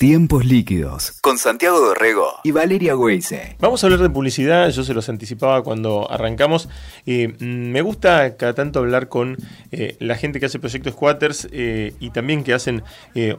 Tiempos 0.00 0.46
líquidos 0.46 1.12
con 1.20 1.36
Santiago 1.36 1.78
Dorrego 1.78 2.26
y 2.42 2.52
Valeria 2.52 2.96
Weise. 2.96 3.56
Vamos 3.60 3.84
a 3.84 3.86
hablar 3.86 4.00
de 4.00 4.08
publicidad, 4.08 4.70
yo 4.70 4.82
se 4.82 4.94
los 4.94 5.10
anticipaba 5.10 5.62
cuando 5.62 6.10
arrancamos. 6.10 6.70
Eh, 7.04 7.34
me 7.38 7.82
gusta 7.82 8.38
cada 8.38 8.54
tanto 8.54 8.78
hablar 8.78 9.10
con 9.10 9.36
eh, 9.72 9.96
la 9.98 10.16
gente 10.16 10.40
que 10.40 10.46
hace 10.46 10.58
proyectos 10.58 10.94
squatters 10.94 11.48
eh, 11.52 11.92
y 12.00 12.08
también 12.12 12.44
que 12.44 12.54
hacen 12.54 12.82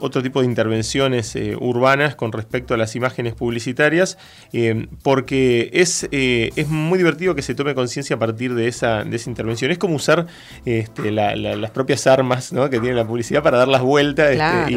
otro 0.01 0.21
tipo 0.21 0.41
de 0.41 0.45
intervenciones 0.45 1.35
urbanas 1.59 2.13
con 2.13 2.31
respecto 2.31 2.75
a 2.75 2.77
las 2.77 2.95
imágenes 2.95 3.33
publicitarias, 3.33 4.19
porque 5.01 5.71
es, 5.73 6.07
es 6.11 6.67
muy 6.67 6.99
divertido 6.99 7.33
que 7.33 7.41
se 7.41 7.55
tome 7.55 7.73
conciencia 7.73 8.17
a 8.17 8.19
partir 8.19 8.53
de 8.53 8.67
esa, 8.67 9.03
de 9.03 9.15
esa 9.15 9.31
intervención. 9.31 9.71
Es 9.71 9.79
como 9.79 9.95
usar 9.95 10.27
este, 10.65 11.09
las 11.11 11.71
propias 11.71 12.05
armas 12.05 12.51
que 12.51 12.79
tiene 12.79 12.93
la 12.93 13.07
publicidad 13.07 13.41
para 13.41 13.57
dar 13.57 13.67
las 13.67 13.81
vueltas 13.81 14.31
este, 14.31 14.71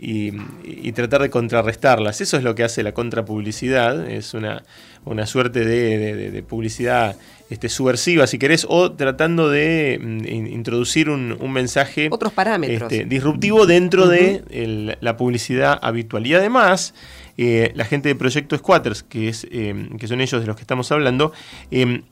y 0.00 0.30
y 0.77 0.77
tratar 0.92 1.22
de 1.22 1.30
contrarrestarlas. 1.30 2.20
Eso 2.20 2.36
es 2.36 2.42
lo 2.42 2.54
que 2.54 2.64
hace 2.64 2.82
la 2.82 2.92
contrapublicidad, 2.92 4.08
es 4.08 4.34
una, 4.34 4.62
una 5.04 5.26
suerte 5.26 5.64
de, 5.64 6.42
publicidad 6.42 7.16
este, 7.50 7.68
subversiva, 7.68 8.26
si 8.26 8.38
querés, 8.38 8.66
o 8.68 8.92
tratando 8.92 9.48
de 9.48 9.98
mm, 10.00 10.26
introducir 10.48 11.10
un, 11.10 11.36
mensaje 11.52 12.08
Otros 12.10 12.32
parámetros. 12.32 12.92
Este, 12.92 13.04
disruptivo 13.04 13.66
dentro 13.66 14.08
de 14.08 14.96
la 15.00 15.16
publicidad 15.16 15.78
habitual. 15.82 16.26
Y 16.26 16.34
además, 16.34 16.94
eh, 17.36 17.72
la 17.74 17.84
gente 17.84 18.08
de 18.08 18.14
Proyecto 18.14 18.56
Squatters, 18.56 19.02
que, 19.02 19.28
es, 19.28 19.46
eh, 19.50 19.88
que 19.98 20.08
son 20.08 20.20
ellos 20.20 20.40
de 20.40 20.46
los 20.46 20.56
que 20.56 20.62
estamos 20.62 20.90
hablando, 20.92 21.32
eh, 21.70 22.02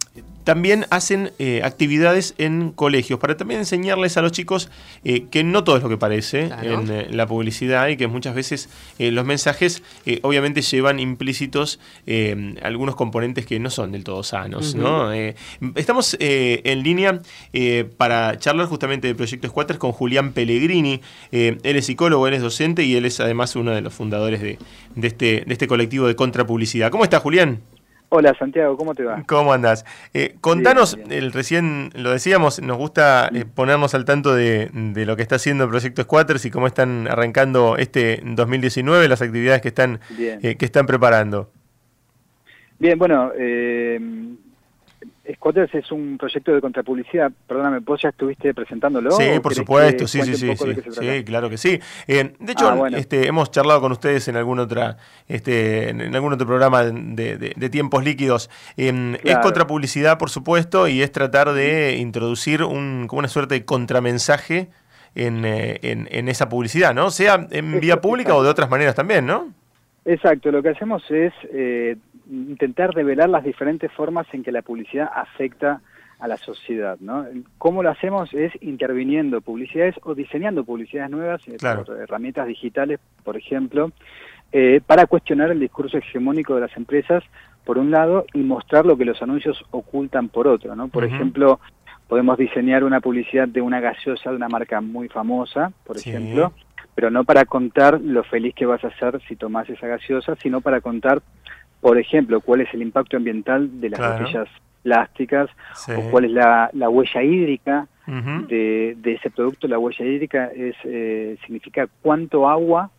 también 0.46 0.86
hacen 0.91 1.32
eh, 1.41 1.60
actividades 1.64 2.36
en 2.38 2.70
colegios 2.70 3.18
para 3.18 3.37
también 3.37 3.59
enseñarles 3.59 4.16
a 4.16 4.23
los 4.23 4.30
chicos 4.30 4.70
eh, 5.02 5.27
que 5.28 5.42
no 5.42 5.64
todo 5.64 5.77
es 5.77 5.82
lo 5.82 5.88
que 5.88 5.96
parece 5.96 6.42
en 6.62 6.88
eh, 6.88 7.09
la 7.10 7.27
publicidad 7.27 7.88
y 7.88 7.96
que 7.96 8.06
muchas 8.06 8.37
veces 8.37 8.68
los 9.01 9.24
mensajes 9.24 9.82
obviamente 10.23 10.62
llevan 10.62 11.01
implícitos 11.01 11.80
algunos 12.62 12.95
componentes 12.95 13.45
que 13.45 13.59
no 13.59 13.71
son 13.71 13.90
del 13.90 14.04
todo 14.04 14.23
sanos. 14.23 14.76
estamos 15.74 16.16
en 16.21 16.82
línea 16.84 17.21
para 17.96 18.38
charlar 18.38 18.66
justamente 18.66 19.09
de 19.09 19.16
Proyecto 19.16 19.49
Squatters 19.49 19.80
con 19.80 19.90
Julián 19.90 20.32
Pellegrini. 20.32 21.01
él 21.32 21.59
es 21.65 21.87
psicólogo, 21.87 22.28
él 22.28 22.34
es 22.34 22.43
docente 22.43 22.84
y 22.84 22.95
él 22.95 23.04
es 23.04 23.18
además 23.18 23.56
uno 23.56 23.73
de 23.73 23.80
los 23.80 23.93
fundadores 23.93 24.40
de, 24.40 24.59
de, 24.95 25.09
este, 25.09 25.45
de 25.45 25.52
este 25.52 25.66
colectivo 25.66 26.06
de 26.06 26.15
contrapublicidad. 26.15 26.93
¿Cómo 26.93 27.02
está 27.02 27.18
Julián? 27.18 27.62
Hola 28.09 28.35
Santiago, 28.38 28.76
¿cómo 28.76 28.95
te 28.95 29.02
va? 29.02 29.24
¿Cómo 29.26 29.52
andás? 29.52 29.85
Eh, 30.15 30.37
contanos, 30.40 30.96
El, 31.10 31.32
recién 31.32 31.90
lo 31.95 32.12
decíamos, 32.12 32.62
nos 32.62 32.79
gusta 32.79 33.29
eh, 33.35 33.45
ponernos 33.52 33.95
al 33.95 34.04
tanto 34.04 34.32
de, 34.35 34.71
lo 34.73 35.16
que 35.16 35.23
está 35.23 35.37
haciendo 35.37 35.65
el 35.65 35.71
proyecto 35.71 36.02
Squatters 36.02 36.45
y 36.45 36.51
cómo 36.51 36.68
están 36.68 37.09
arrancando 37.09 37.77
este 37.77 38.23
2019, 38.24 39.09
las 39.09 39.23
actividades 39.23 39.60
que 39.60 39.68
están, 39.68 40.01
eh, 40.18 40.57
que 40.57 40.65
están 40.65 40.87
preparando. 40.87 41.51
Bien, 42.79 42.99
bueno, 42.99 43.32
eh, 43.37 43.99
Squatters 45.35 45.74
es 45.74 45.91
un 45.91 46.16
proyecto 46.19 46.52
de 46.52 46.60
contrapublicidad. 46.60 47.30
Perdóname, 47.46 47.80
vos 47.80 48.01
ya 48.02 48.10
estuviste 48.10 48.55
presentándolo. 48.55 49.10
Sí, 49.10 49.41
por 49.43 49.55
supuesto, 49.55 50.07
sí, 50.07 50.23
sí, 50.23 50.37
sí, 50.37 50.55
sí, 50.57 51.24
claro 51.24 51.51
que 51.51 51.59
sí. 51.59 51.80
Eh, 52.07 52.35
de 52.38 52.52
hecho, 52.52 52.68
ah, 52.68 52.88
este, 52.93 53.27
hemos 53.27 53.51
charlado 53.51 53.80
con 53.80 53.93
ustedes 53.93 54.29
en 54.29 54.37
algún 54.37 54.59
otra, 54.59 54.96
este, 55.29 55.91
en 55.91 56.15
algún 56.15 56.33
otro 56.33 56.46
programa 56.46 56.85
de, 56.85 57.71
tiempos 57.71 58.05
líquidos. 58.05 58.51
Eh, 58.77 59.18
es 59.24 59.38
contrapublicidad, 59.38 60.18
por 60.18 60.30
supuesto, 60.30 60.88
y 60.88 61.02
es 61.02 61.10
tratar 61.13 61.52
de 61.52 61.96
introducir 61.96 62.63
un, 62.63 63.07
como 63.09 63.21
una 63.21 63.29
suerte 63.29 63.55
de 63.55 63.65
contramensaje 63.65 64.71
en, 65.15 65.44
eh, 65.44 65.81
en, 65.83 66.09
en 66.11 66.28
esa 66.28 66.49
publicidad, 66.49 66.94
¿no? 66.94 67.11
Sea 67.11 67.47
en 67.50 67.81
vía 67.81 68.00
pública 68.00 68.34
o 68.34 68.43
de 68.43 68.50
otras 68.50 68.71
maneras 68.71 68.94
también, 68.94 69.27
¿no? 69.27 69.53
Exacto, 70.06 70.53
lo 70.53 70.62
que 70.62 70.69
hacemos 70.69 71.03
es 71.10 71.32
eh, 71.53 71.97
intentar 72.31 72.94
revelar 72.94 73.28
las 73.28 73.43
diferentes 73.43 73.91
formas 73.93 74.26
en 74.32 74.44
que 74.44 74.53
la 74.53 74.62
publicidad 74.62 75.10
afecta 75.12 75.81
a 76.21 76.28
la 76.28 76.37
sociedad. 76.37 76.97
¿no? 77.00 77.27
¿Cómo 77.59 77.83
lo 77.83 77.91
hacemos? 77.91 78.33
Es 78.33 78.53
interviniendo 78.62 79.41
publicidades 79.41 79.97
o 80.05 80.15
diseñando 80.15 80.62
publicidades 80.65 81.11
nuevas, 81.11 81.43
eh, 81.49 81.56
herramientas 82.00 82.47
digitales, 82.47 83.00
por 83.25 83.37
ejemplo, 83.37 83.91
eh, 84.53 84.81
para 84.87 85.06
cuestionar 85.06 85.50
el 85.50 85.59
discurso 85.59 85.99
hegemónico 85.99 86.55
de 86.55 86.61
las 86.62 86.77
empresas, 86.77 87.25
por 87.65 87.77
un 87.77 87.91
lado, 87.91 88.27
y 88.33 88.38
mostrar 88.38 88.87
lo 88.87 88.97
que 88.97 89.05
los 89.05 89.21
anuncios 89.21 89.61
ocultan 89.73 90.28
por 90.28 90.47
otro. 90.47 90.77
¿no? 90.77 90.87
Por 90.87 91.05
ejemplo, 91.05 91.59
podemos 92.06 92.38
diseñar 92.38 92.84
una 92.84 93.00
publicidad 93.00 93.49
de 93.49 93.61
una 93.61 93.81
gaseosa 93.81 94.31
de 94.31 94.37
una 94.37 94.49
marca 94.49 94.81
muy 94.81 95.09
famosa, 95.09 95.73
por 95.84 95.97
ejemplo, 95.97 96.53
pero 96.97 97.11
no 97.11 97.23
para 97.23 97.45
contar 97.45 98.01
lo 98.01 98.25
feliz 98.25 98.55
que 98.57 98.67
vas 98.67 98.83
a 98.83 98.91
ser 98.99 99.21
si 99.29 99.37
tomas 99.37 99.71
esa 99.71 99.87
gaseosa, 99.87 100.34
sino 100.43 100.61
para 100.61 100.81
contar 100.81 101.23
por 101.81 101.99
ejemplo, 101.99 102.41
cuál 102.41 102.62
es 102.62 102.75
el 102.75 102.83
impacto 102.83 103.17
ambiental 103.17 103.81
de 103.81 103.91
las 103.91 104.01
botellas 104.01 104.49
plásticas 104.83 105.49
o 105.97 106.11
cuál 106.11 106.25
es 106.25 106.33
la, 106.33 106.71
huella 106.89 107.23
hídrica 107.23 107.87
de, 108.49 108.97
ese 109.05 109.31
producto. 109.31 109.69
La 109.69 109.79
huella 109.79 110.05
hídrica 110.05 110.47
es 110.47 110.75
eh, 110.85 111.37
significa 111.43 111.87
cuánto 112.03 112.49
agua 112.49 112.91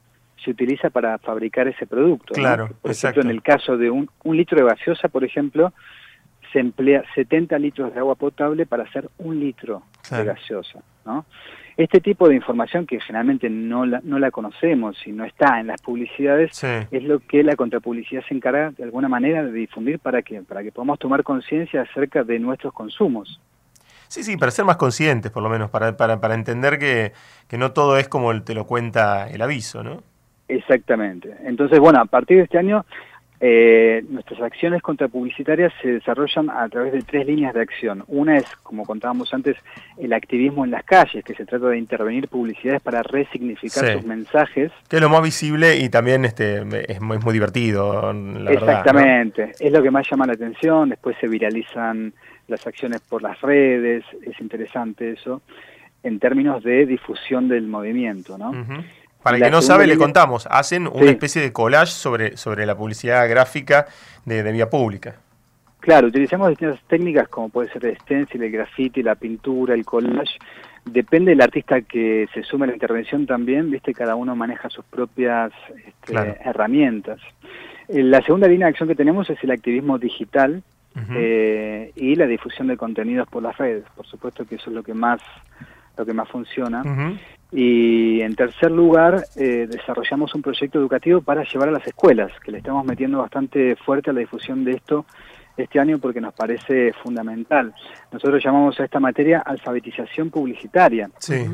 se 0.44 0.52
utiliza 0.52 0.90
para 0.90 1.18
fabricar 1.18 1.68
ese 1.68 1.86
producto. 1.86 2.34
Claro, 2.34 2.70
Por 2.82 2.92
ejemplo, 2.92 3.24
en 3.24 3.30
el 3.30 3.42
caso 3.42 3.76
de 3.76 3.90
un, 3.90 4.10
un 4.24 4.38
litro 4.38 4.58
de 4.58 4.64
gaseosa, 4.64 5.10
por 5.10 5.24
ejemplo, 5.24 5.74
se 6.54 6.60
emplea 6.60 7.04
70 7.16 7.58
litros 7.60 7.94
de 7.94 8.00
agua 8.00 8.16
potable 8.16 8.66
para 8.66 8.84
hacer 8.84 9.10
un 9.18 9.40
litro 9.40 9.84
de 10.10 10.24
gaseosa. 10.24 10.80
¿No? 11.08 11.26
Este 11.78 12.02
tipo 12.02 12.28
de 12.28 12.36
información 12.36 12.86
que 12.86 13.00
generalmente 13.00 13.50
no 13.50 13.86
la, 13.86 14.02
no 14.04 14.20
la 14.20 14.30
conocemos 14.32 14.96
y 15.06 15.12
no 15.12 15.26
está 15.26 15.60
en 15.60 15.68
las 15.68 15.82
publicidades, 15.82 16.64
es 16.64 17.04
lo 17.04 17.20
que 17.20 17.44
la 17.44 17.56
contrapublicidad 17.56 18.24
se 18.28 18.34
encarga 18.34 18.72
de 18.72 18.84
alguna 18.84 19.08
manera 19.08 19.44
de 19.44 19.52
difundir 19.52 20.00
para 20.00 20.22
que, 20.22 20.42
para 20.42 20.64
que 20.64 20.72
podamos 20.72 21.00
tomar 21.00 21.24
conciencia 21.24 21.84
acerca 21.84 22.24
de 22.24 22.40
nuestros 22.40 22.74
consumos. 22.74 23.40
Sí, 24.08 24.24
sí, 24.24 24.38
para 24.38 24.52
ser 24.52 24.66
más 24.66 24.78
conscientes, 24.78 25.32
por 25.32 25.44
lo 25.44 25.50
menos, 25.50 25.70
para, 25.70 25.96
para, 25.98 26.20
para 26.20 26.34
entender 26.34 26.80
que, 26.80 27.12
que 27.48 27.58
no 27.58 27.74
todo 27.74 27.98
es 27.98 28.08
como 28.08 28.42
te 28.42 28.56
lo 28.56 28.66
cuenta 28.66 29.30
el 29.30 29.42
aviso, 29.42 29.84
¿no? 29.84 30.02
Exactamente. 30.48 31.36
Entonces, 31.44 31.80
bueno, 31.80 32.00
a 32.00 32.06
partir 32.06 32.38
de 32.38 32.44
este 32.44 32.58
año 32.58 32.86
eh, 33.40 34.04
nuestras 34.10 34.42
acciones 34.42 34.82
contrapublicitarias 34.82 35.72
se 35.82 35.94
desarrollan 35.94 36.50
a 36.50 36.68
través 36.70 36.94
de 36.94 37.02
tres 37.04 37.28
líneas 37.28 37.54
de 37.54 37.62
acción. 37.62 38.04
Una 38.08 38.38
es, 38.38 38.46
como 38.64 38.84
contábamos 38.84 39.32
antes, 39.32 39.58
el 39.98 40.14
activismo 40.14 40.66
en 40.66 40.72
las 40.72 40.84
calles, 40.84 41.24
que 41.24 41.36
se 41.36 41.46
trata 41.46 41.68
de 41.68 41.78
intervenir 41.78 42.30
publicidades 42.30 42.82
para 42.82 43.04
resignificar 43.04 43.94
sus 43.94 44.04
mensajes. 44.06 44.72
Que 44.90 44.96
es 44.96 45.02
lo 45.02 45.10
más 45.10 45.22
visible 45.22 45.78
y 45.78 45.90
también 45.90 46.26
este, 46.26 46.64
es, 46.92 47.00
muy, 47.00 47.20
muy 47.20 47.34
divertido, 47.34 48.12
la 48.12 48.52
Exactamente, 48.52 49.52
es 49.60 49.72
lo 49.72 49.84
que 49.84 49.92
más 49.92 50.10
llama 50.10 50.26
la 50.26 50.34
atención, 50.34 50.90
después 50.90 51.16
se 51.22 51.28
viralizan 51.28 52.14
las 52.48 52.66
acciones 52.66 53.02
por 53.02 53.22
las 53.22 53.40
redes, 53.42 54.04
es 54.26 54.40
interesante 54.40 55.12
eso, 55.12 55.42
en 56.02 56.18
términos 56.20 56.64
de 56.64 56.86
difusión 56.86 57.48
del 57.50 57.68
movimiento, 57.68 58.38
¿no? 58.38 58.52
Para 59.28 59.38
el 59.40 59.44
que 59.44 59.52
no 59.52 59.62
sabe, 59.62 59.88
le 59.88 59.98
contamos. 59.98 60.48
Hacen 60.50 60.88
una 60.88 61.12
especie 61.12 61.42
de 61.42 61.52
collage 61.52 61.92
sobre, 61.92 62.38
sobre 62.38 62.66
la 62.66 62.78
publicidad 62.78 63.30
gráfica 63.30 63.86
de, 64.24 64.42
vía 64.54 64.70
pública. 64.70 65.16
Claro, 65.82 66.08
utilizamos 66.08 66.48
distintas 66.48 66.80
técnicas 66.88 67.28
como 67.28 67.50
puede 67.50 67.70
ser 67.74 67.86
el 67.88 67.98
stencil, 67.98 68.44
el 68.44 68.52
graffiti, 68.52 69.04
la 69.04 69.16
pintura, 69.16 69.74
el 69.74 69.84
collage. 69.84 70.40
Depende 70.86 71.32
del 71.32 71.42
artista 71.42 71.82
que 71.82 72.30
se 72.34 72.44
sume 72.44 72.64
a 72.64 72.68
la 72.68 72.74
intervención 72.74 73.26
también, 73.26 73.70
viste, 73.70 73.94
cada 73.94 74.16
uno 74.16 74.34
maneja 74.34 74.70
sus 74.70 74.86
propias 74.86 75.52
este, 75.86 76.16
herramientas. 76.46 77.20
Eh, 77.90 78.04
la 78.04 78.22
segunda 78.22 78.48
línea 78.48 78.68
de 78.68 78.72
acción 78.72 78.88
que 78.88 78.96
tenemos 78.96 79.30
es 79.30 79.44
el 79.44 79.52
activismo 79.52 79.98
digital 79.98 80.64
eh, 81.16 81.92
y 81.98 82.16
la 82.16 82.28
difusión 82.28 82.68
de 82.68 82.78
contenidos 82.78 83.28
por 83.28 83.44
las 83.44 83.58
redes. 83.58 83.84
Por 83.94 84.08
supuesto 84.08 84.46
que 84.46 84.56
eso 84.56 84.70
es 84.70 84.76
lo 84.76 84.84
que 84.84 84.94
más 84.94 85.20
lo 85.98 86.06
que 86.06 86.14
más 86.14 86.30
funciona. 86.30 86.84
Y 87.52 88.22
en 88.22 88.36
tercer 88.36 88.72
lugar, 88.72 89.24
eh, 89.36 89.68
desarrollamos 89.70 90.36
un 90.36 90.42
proyecto 90.42 90.80
educativo 90.80 91.22
para 91.22 91.44
llevar 91.44 91.70
a 91.70 91.72
las 91.72 91.88
escuelas, 91.88 92.32
que 92.44 92.52
le 92.52 92.58
estamos 92.58 92.86
metiendo 92.86 93.20
bastante 93.20 93.76
fuerte 93.78 94.10
a 94.10 94.14
la 94.14 94.20
difusión 94.20 94.66
de 94.66 94.74
esto 94.74 95.06
este 95.56 95.80
año 95.80 95.98
porque 95.98 96.22
nos 96.22 96.34
parece 96.34 96.94
fundamental. 97.02 97.74
Nosotros 98.12 98.44
llamamos 98.44 98.80
a 98.80 98.86
esta 98.86 99.00
materia 99.00 99.40
alfabetización 99.40 100.30
publicitaria, 100.30 101.10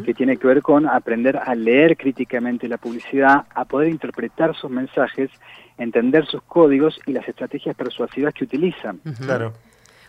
que 0.05 0.13
tiene 0.13 0.37
que 0.37 0.47
ver 0.47 0.61
con 0.61 0.87
aprender 0.87 1.37
a 1.37 1.55
leer 1.55 1.95
críticamente 1.95 2.67
la 2.67 2.77
publicidad, 2.77 3.45
a 3.53 3.65
poder 3.65 3.89
interpretar 3.89 4.55
sus 4.55 4.69
mensajes, 4.69 5.31
entender 5.77 6.25
sus 6.25 6.41
códigos 6.43 6.99
y 7.05 7.13
las 7.13 7.27
estrategias 7.27 7.75
persuasivas 7.75 8.33
que 8.33 8.43
utilizan. 8.43 8.99
Claro. 9.21 9.53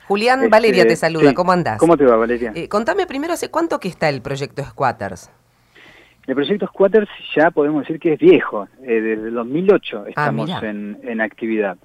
Julián, 0.07 0.41
este, 0.41 0.51
Valeria 0.51 0.87
te 0.87 0.97
saluda, 0.97 1.33
¿cómo 1.35 1.53
andás? 1.53 1.79
¿Cómo 1.79 1.97
te 1.97 2.05
va, 2.05 2.17
Valeria? 2.17 2.53
Eh, 2.55 2.69
contame 2.69 3.07
primero, 3.07 3.33
¿hace 3.33 3.51
cuánto 3.51 3.81
que 3.81 3.89
está 3.89 4.09
el 4.09 4.21
proyecto 4.23 4.63
Squatters? 4.63 5.31
El 6.27 6.35
proyecto 6.35 6.67
Squatters 6.67 7.09
ya 7.37 7.51
podemos 7.51 7.83
decir 7.83 8.01
que 8.01 8.15
es 8.15 8.19
viejo, 8.19 8.67
eh, 8.83 9.01
desde 9.01 9.31
2008 9.31 10.05
ah, 10.07 10.09
estamos 10.09 10.51
en, 10.63 11.21
actividad, 11.21 11.77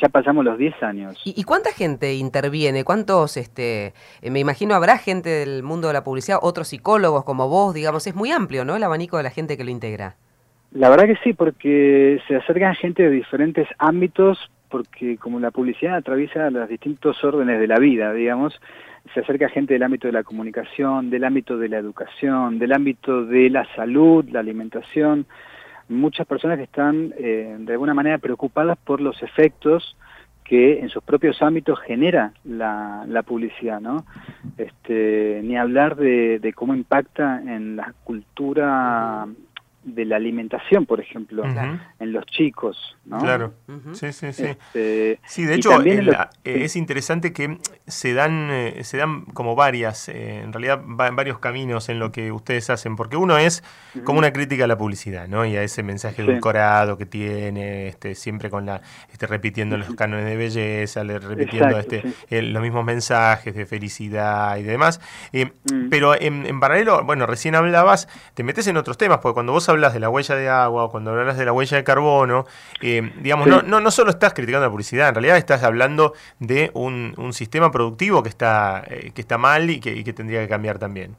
ya 0.00 0.08
pasamos 0.08 0.44
los 0.44 0.58
10 0.58 0.82
años. 0.82 1.20
¿Y, 1.24 1.44
cuánta 1.44 1.70
gente 1.70 2.14
interviene? 2.14 2.82
¿Cuántos, 2.82 3.36
este, 3.36 3.94
eh, 4.22 4.30
me 4.30 4.40
imagino 4.40 4.74
habrá 4.74 4.98
gente 4.98 5.28
del 5.30 5.62
mundo 5.62 5.86
de 5.86 5.94
la 5.94 6.02
publicidad, 6.02 6.38
otros 6.42 6.68
psicólogos 6.68 7.24
como 7.24 7.48
vos, 7.48 7.72
digamos, 7.72 8.06
es 8.08 8.16
muy 8.16 8.32
amplio, 8.32 8.64
¿no? 8.64 8.74
El 8.74 8.82
abanico 8.82 9.16
de 9.16 9.22
la 9.22 9.30
gente 9.30 9.56
que 9.56 9.62
lo 9.62 9.70
integra. 9.70 10.16
La 10.72 10.90
verdad 10.90 11.06
que 11.06 11.16
sí, 11.22 11.32
porque 11.32 12.20
se 12.26 12.36
acercan 12.36 12.74
gente 12.74 13.04
de 13.04 13.10
diferentes 13.10 13.68
ámbitos, 13.78 14.38
porque 14.68 15.16
como 15.16 15.40
la 15.40 15.50
publicidad 15.50 15.96
atraviesa 15.96 16.50
los 16.50 16.68
distintos 16.68 17.22
órdenes 17.24 17.60
de 17.60 17.66
la 17.66 17.78
vida, 17.78 18.12
digamos, 18.12 18.60
se 19.14 19.20
acerca 19.20 19.48
gente 19.48 19.74
del 19.74 19.82
ámbito 19.82 20.08
de 20.08 20.12
la 20.12 20.24
comunicación, 20.24 21.10
del 21.10 21.24
ámbito 21.24 21.56
de 21.58 21.68
la 21.68 21.78
educación, 21.78 22.58
del 22.58 22.72
ámbito 22.72 23.24
de 23.24 23.50
la 23.50 23.66
salud, 23.74 24.24
la 24.30 24.40
alimentación, 24.40 25.26
muchas 25.88 26.26
personas 26.26 26.58
están 26.58 27.14
eh, 27.16 27.56
de 27.58 27.72
alguna 27.72 27.94
manera 27.94 28.18
preocupadas 28.18 28.76
por 28.78 29.00
los 29.00 29.22
efectos 29.22 29.96
que 30.44 30.78
en 30.80 30.88
sus 30.88 31.02
propios 31.02 31.42
ámbitos 31.42 31.80
genera 31.80 32.32
la, 32.44 33.04
la 33.08 33.22
publicidad, 33.24 33.80
¿no? 33.80 34.04
Este, 34.56 35.40
ni 35.42 35.56
hablar 35.56 35.96
de, 35.96 36.38
de, 36.38 36.52
cómo 36.52 36.72
impacta 36.74 37.42
en 37.42 37.74
la 37.74 37.94
cultura 38.04 39.26
de 39.86 40.04
la 40.04 40.16
alimentación, 40.16 40.84
por 40.84 41.00
ejemplo, 41.00 41.44
en 41.44 42.12
los 42.12 42.26
chicos, 42.26 42.96
¿no? 43.04 43.18
Claro, 43.18 43.54
sí, 43.92 44.12
sí, 44.12 44.32
sí. 44.32 44.44
Este, 44.44 45.20
sí, 45.24 45.44
de 45.44 45.54
hecho, 45.54 45.80
eh, 45.80 46.26
es 46.44 46.74
interesante 46.74 47.32
que 47.32 47.58
se 47.86 48.12
dan, 48.12 48.48
eh, 48.50 48.82
se 48.82 48.96
dan 48.96 49.26
como 49.26 49.54
varias, 49.54 50.08
eh, 50.08 50.40
en 50.40 50.52
realidad 50.52 50.82
varios 50.84 51.38
caminos 51.38 51.88
en 51.88 52.00
lo 52.00 52.10
que 52.10 52.32
ustedes 52.32 52.68
hacen, 52.68 52.96
porque 52.96 53.16
uno 53.16 53.38
es 53.38 53.62
como 54.02 54.18
una 54.18 54.32
crítica 54.32 54.64
a 54.64 54.66
la 54.66 54.76
publicidad, 54.76 55.28
¿no? 55.28 55.46
Y 55.46 55.56
a 55.56 55.62
ese 55.62 55.84
mensaje 55.84 56.22
edulcorado 56.22 56.98
que 56.98 57.06
tiene, 57.06 57.86
este, 57.86 58.16
siempre 58.16 58.50
con 58.50 58.66
la, 58.66 58.82
este, 59.12 59.28
repitiendo 59.28 59.76
los 59.76 59.94
cánones 59.94 60.26
de 60.26 60.36
belleza, 60.36 61.04
repitiendo 61.04 61.78
este, 61.78 62.02
los 62.42 62.60
mismos 62.60 62.84
mensajes 62.84 63.54
de 63.54 63.66
felicidad 63.66 64.56
y 64.56 64.64
demás. 64.64 65.00
Mm. 65.32 65.90
Pero 65.90 66.20
en, 66.20 66.44
en, 66.44 66.58
paralelo, 66.58 67.04
bueno, 67.04 67.24
recién 67.26 67.54
hablabas, 67.54 68.08
te 68.34 68.42
metes 68.42 68.66
en 68.66 68.76
otros 68.76 68.98
temas, 68.98 69.18
porque 69.18 69.34
cuando 69.34 69.52
vos 69.52 69.68
hablas 69.68 69.75
de 69.76 70.00
la 70.00 70.08
huella 70.08 70.34
de 70.34 70.48
agua 70.48 70.84
o 70.84 70.90
cuando 70.90 71.10
hablas 71.10 71.36
de 71.36 71.44
la 71.44 71.52
huella 71.52 71.76
de 71.76 71.84
carbono, 71.84 72.44
eh, 72.80 73.12
digamos, 73.20 73.46
no, 73.46 73.62
no, 73.62 73.80
no 73.80 73.90
solo 73.90 74.10
estás 74.10 74.34
criticando 74.34 74.66
la 74.66 74.70
publicidad, 74.70 75.08
en 75.10 75.14
realidad 75.14 75.36
estás 75.36 75.62
hablando 75.62 76.14
de 76.40 76.70
un, 76.74 77.14
un 77.16 77.32
sistema 77.32 77.70
productivo 77.70 78.22
que 78.22 78.28
está, 78.28 78.82
eh, 78.88 79.10
que 79.14 79.20
está 79.20 79.38
mal 79.38 79.68
y 79.70 79.80
que, 79.80 80.02
que, 80.02 80.12
tendría 80.12 80.40
que 80.40 80.48
cambiar 80.48 80.78
también. 80.78 81.14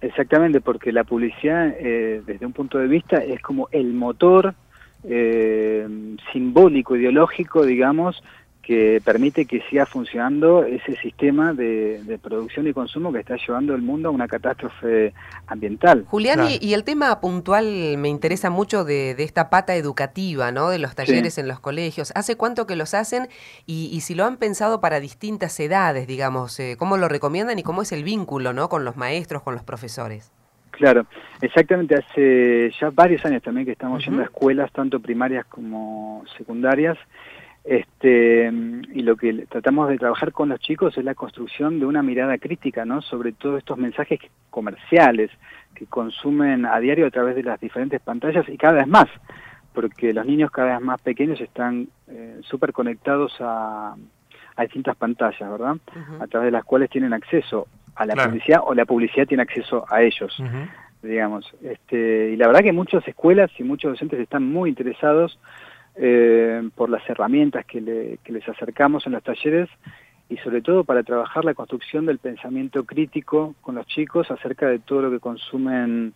Exactamente, 0.00 0.60
porque 0.60 0.92
la 0.92 1.04
publicidad, 1.04 1.74
eh, 1.78 2.22
desde 2.26 2.46
un 2.46 2.52
punto 2.52 2.78
de 2.78 2.86
vista, 2.86 3.16
es 3.16 3.40
como 3.40 3.68
el 3.72 3.92
motor 3.94 4.54
simbólico, 6.32 6.96
ideológico, 6.96 7.64
digamos, 7.64 8.20
que 8.66 9.00
permite 9.04 9.46
que 9.46 9.62
siga 9.70 9.86
funcionando 9.86 10.64
ese 10.64 10.96
sistema 10.96 11.52
de, 11.52 12.18
producción 12.20 12.66
y 12.66 12.72
consumo 12.72 13.12
que 13.12 13.20
está 13.20 13.36
llevando 13.36 13.76
el 13.76 13.82
mundo 13.82 14.08
a 14.08 14.10
una 14.10 14.26
catástrofe 14.26 15.14
ambiental. 15.46 16.04
Julián, 16.08 16.40
y, 16.60 16.74
el 16.74 16.82
tema 16.82 17.20
puntual 17.20 17.96
me 17.96 18.08
interesa 18.08 18.50
mucho 18.50 18.84
de, 18.84 19.12
esta 19.18 19.50
pata 19.50 19.76
educativa, 19.76 20.50
¿no? 20.50 20.70
De 20.70 20.80
los 20.80 20.96
talleres 20.96 21.38
en 21.38 21.46
los 21.46 21.60
colegios. 21.60 22.12
¿Hace 22.16 22.36
cuánto 22.36 22.66
que 22.66 22.74
los 22.74 22.92
hacen? 22.94 23.28
Y, 23.66 24.00
si 24.00 24.16
lo 24.16 24.24
han 24.24 24.36
pensado 24.36 24.80
para 24.80 24.98
distintas 24.98 25.58
edades, 25.60 26.08
digamos, 26.08 26.58
eh, 26.58 26.74
¿cómo 26.76 26.96
lo 26.96 27.08
recomiendan 27.08 27.60
y 27.60 27.62
cómo 27.62 27.82
es 27.82 27.92
el 27.92 28.02
vínculo, 28.02 28.52
¿no? 28.52 28.68
Con 28.68 28.84
los 28.84 28.96
maestros, 28.96 29.42
con 29.42 29.54
los 29.54 29.62
profesores. 29.62 30.32
Claro, 30.72 31.06
exactamente. 31.40 31.94
Hace 31.94 32.72
ya 32.80 32.90
varios 32.90 33.24
años 33.24 33.42
también 33.42 33.64
que 33.64 33.72
estamos 33.72 34.04
yendo 34.04 34.22
a 34.22 34.24
escuelas, 34.24 34.72
tanto 34.72 34.98
primarias 34.98 35.46
como 35.46 36.24
secundarias, 36.36 36.98
este, 37.66 38.46
y 38.94 39.02
lo 39.02 39.16
que 39.16 39.44
tratamos 39.48 39.88
de 39.88 39.98
trabajar 39.98 40.30
con 40.30 40.48
los 40.48 40.60
chicos 40.60 40.96
es 40.96 41.04
la 41.04 41.16
construcción 41.16 41.80
de 41.80 41.86
una 41.86 42.00
mirada 42.00 42.38
crítica, 42.38 42.84
¿no? 42.84 43.02
Sobre 43.02 43.32
todos 43.32 43.58
estos 43.58 43.76
mensajes 43.76 44.20
comerciales 44.50 45.32
que 45.74 45.86
consumen 45.86 46.64
a 46.64 46.78
diario 46.78 47.06
a 47.06 47.10
través 47.10 47.34
de 47.34 47.42
las 47.42 47.60
diferentes 47.60 48.00
pantallas 48.00 48.48
y 48.48 48.56
cada 48.56 48.74
vez 48.74 48.86
más, 48.86 49.08
porque 49.74 50.12
los 50.12 50.24
niños 50.24 50.52
cada 50.52 50.74
vez 50.74 50.80
más 50.80 51.00
pequeños 51.02 51.40
están 51.40 51.88
eh, 52.06 52.38
súper 52.42 52.72
conectados 52.72 53.34
a, 53.40 53.96
a, 54.54 54.62
distintas 54.62 54.96
pantallas, 54.96 55.50
¿verdad? 55.50 55.76
A 56.20 56.26
través 56.28 56.46
de 56.46 56.52
las 56.52 56.64
cuales 56.64 56.88
tienen 56.88 57.12
acceso 57.12 57.66
a 57.96 58.06
la 58.06 58.14
publicidad 58.14 58.60
o 58.64 58.74
la 58.74 58.84
publicidad 58.84 59.26
tiene 59.26 59.42
acceso 59.42 59.84
a 59.90 60.02
ellos. 60.02 60.40
digamos. 61.02 61.52
Este, 61.62 62.30
y 62.32 62.36
la 62.36 62.46
verdad 62.46 62.62
que 62.62 62.72
muchas 62.72 63.06
escuelas 63.08 63.50
y 63.58 63.64
muchos 63.64 63.92
docentes 63.92 64.20
están 64.20 64.44
muy 64.44 64.70
interesados 64.70 65.38
eh, 65.98 66.68
por 66.74 66.90
las 66.90 67.08
herramientas 67.08 67.64
que, 67.64 67.80
les 67.80 68.48
acercamos 68.48 69.06
en 69.06 69.12
los 69.12 69.22
talleres 69.22 69.68
y 70.28 70.36
sobre 70.38 70.60
todo 70.60 70.84
para 70.84 71.02
trabajar 71.02 71.44
la 71.44 71.54
construcción 71.54 72.04
del 72.04 72.18
pensamiento 72.18 72.84
crítico 72.84 73.54
con 73.62 73.76
los 73.76 73.86
chicos 73.86 74.30
acerca 74.30 74.66
de 74.66 74.78
todo 74.78 75.02
lo 75.02 75.10
que 75.10 75.20
consumen 75.20 76.12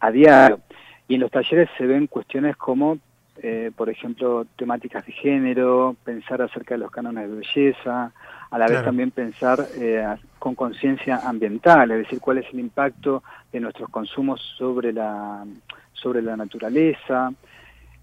a 0.00 0.10
diario. 0.10 0.60
Y 1.06 1.14
en 1.14 1.20
los 1.20 1.30
talleres 1.30 1.68
se 1.78 1.86
ven 1.86 2.06
cuestiones 2.06 2.56
como, 2.56 2.98
eh, 3.42 3.70
por 3.76 3.88
ejemplo, 3.88 4.46
temáticas 4.56 5.06
de 5.06 5.12
género, 5.12 5.94
pensar 6.04 6.42
acerca 6.42 6.74
de 6.74 6.78
los 6.78 6.90
cánones 6.90 7.30
de 7.30 7.36
belleza, 7.36 8.12
a 8.50 8.58
la 8.58 8.66
vez 8.66 8.82
también 8.82 9.12
pensar 9.12 9.64
eh, 9.76 10.04
con 10.40 10.56
conciencia 10.56 11.18
ambiental, 11.18 11.90
es 11.92 11.98
decir, 11.98 12.20
cuál 12.20 12.38
es 12.38 12.46
el 12.52 12.58
impacto 12.58 13.22
de 13.52 13.60
nuestros 13.60 13.88
consumos 13.90 14.40
sobre 14.58 14.92
la, 14.92 15.44
sobre 15.92 16.20
la 16.20 16.36
naturaleza, 16.36 17.32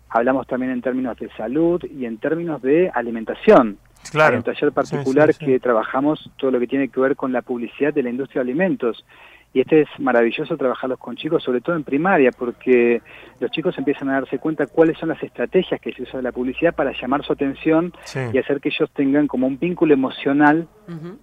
hablamos 0.10 0.48
también 0.48 0.72
en 0.72 0.82
términos 0.82 1.18
de 1.18 1.30
salud 1.38 1.84
y 1.84 2.06
en 2.06 2.18
términos 2.18 2.62
de 2.62 2.90
alimentación. 2.94 3.78
Claro. 4.12 4.34
Hay 4.34 4.38
un 4.38 4.44
taller 4.44 4.72
particular 4.72 5.36
que 5.36 5.60
trabajamos 5.60 6.30
todo 6.38 6.52
lo 6.52 6.60
que 6.60 6.68
tiene 6.68 6.88
que 6.90 7.00
ver 7.00 7.16
con 7.16 7.34
la 7.34 7.42
publicidad 7.42 7.94
de 7.94 8.04
la 8.04 8.10
industria 8.10 8.44
de 8.44 8.50
alimentos. 8.52 9.06
Y 9.54 9.62
este 9.62 9.82
es 9.82 9.88
maravilloso 9.98 10.56
trabajarlos 10.58 11.00
con 11.00 11.16
chicos, 11.16 11.42
sobre 11.42 11.62
todo 11.62 11.76
en 11.76 11.84
primaria, 11.84 12.32
porque 12.32 13.02
los 13.40 13.50
chicos 13.50 13.78
empiezan 13.78 14.10
a 14.10 14.14
darse 14.14 14.40
cuenta 14.40 14.68
cuáles 14.68 14.98
son 14.98 15.10
las 15.10 15.24
estrategias 15.24 15.82
que 15.82 15.94
se 15.94 16.04
usa 16.04 16.18
de 16.18 16.24
la 16.24 16.32
publicidad 16.32 16.76
para 16.76 16.92
llamar 16.92 17.24
su 17.26 17.34
atención 17.34 17.94
y 18.34 18.38
hacer 18.38 18.60
que 18.60 18.70
ellos 18.70 18.92
tengan 18.92 19.28
como 19.28 19.48
un 19.48 19.58
vínculo 19.58 19.94
emocional 19.94 20.68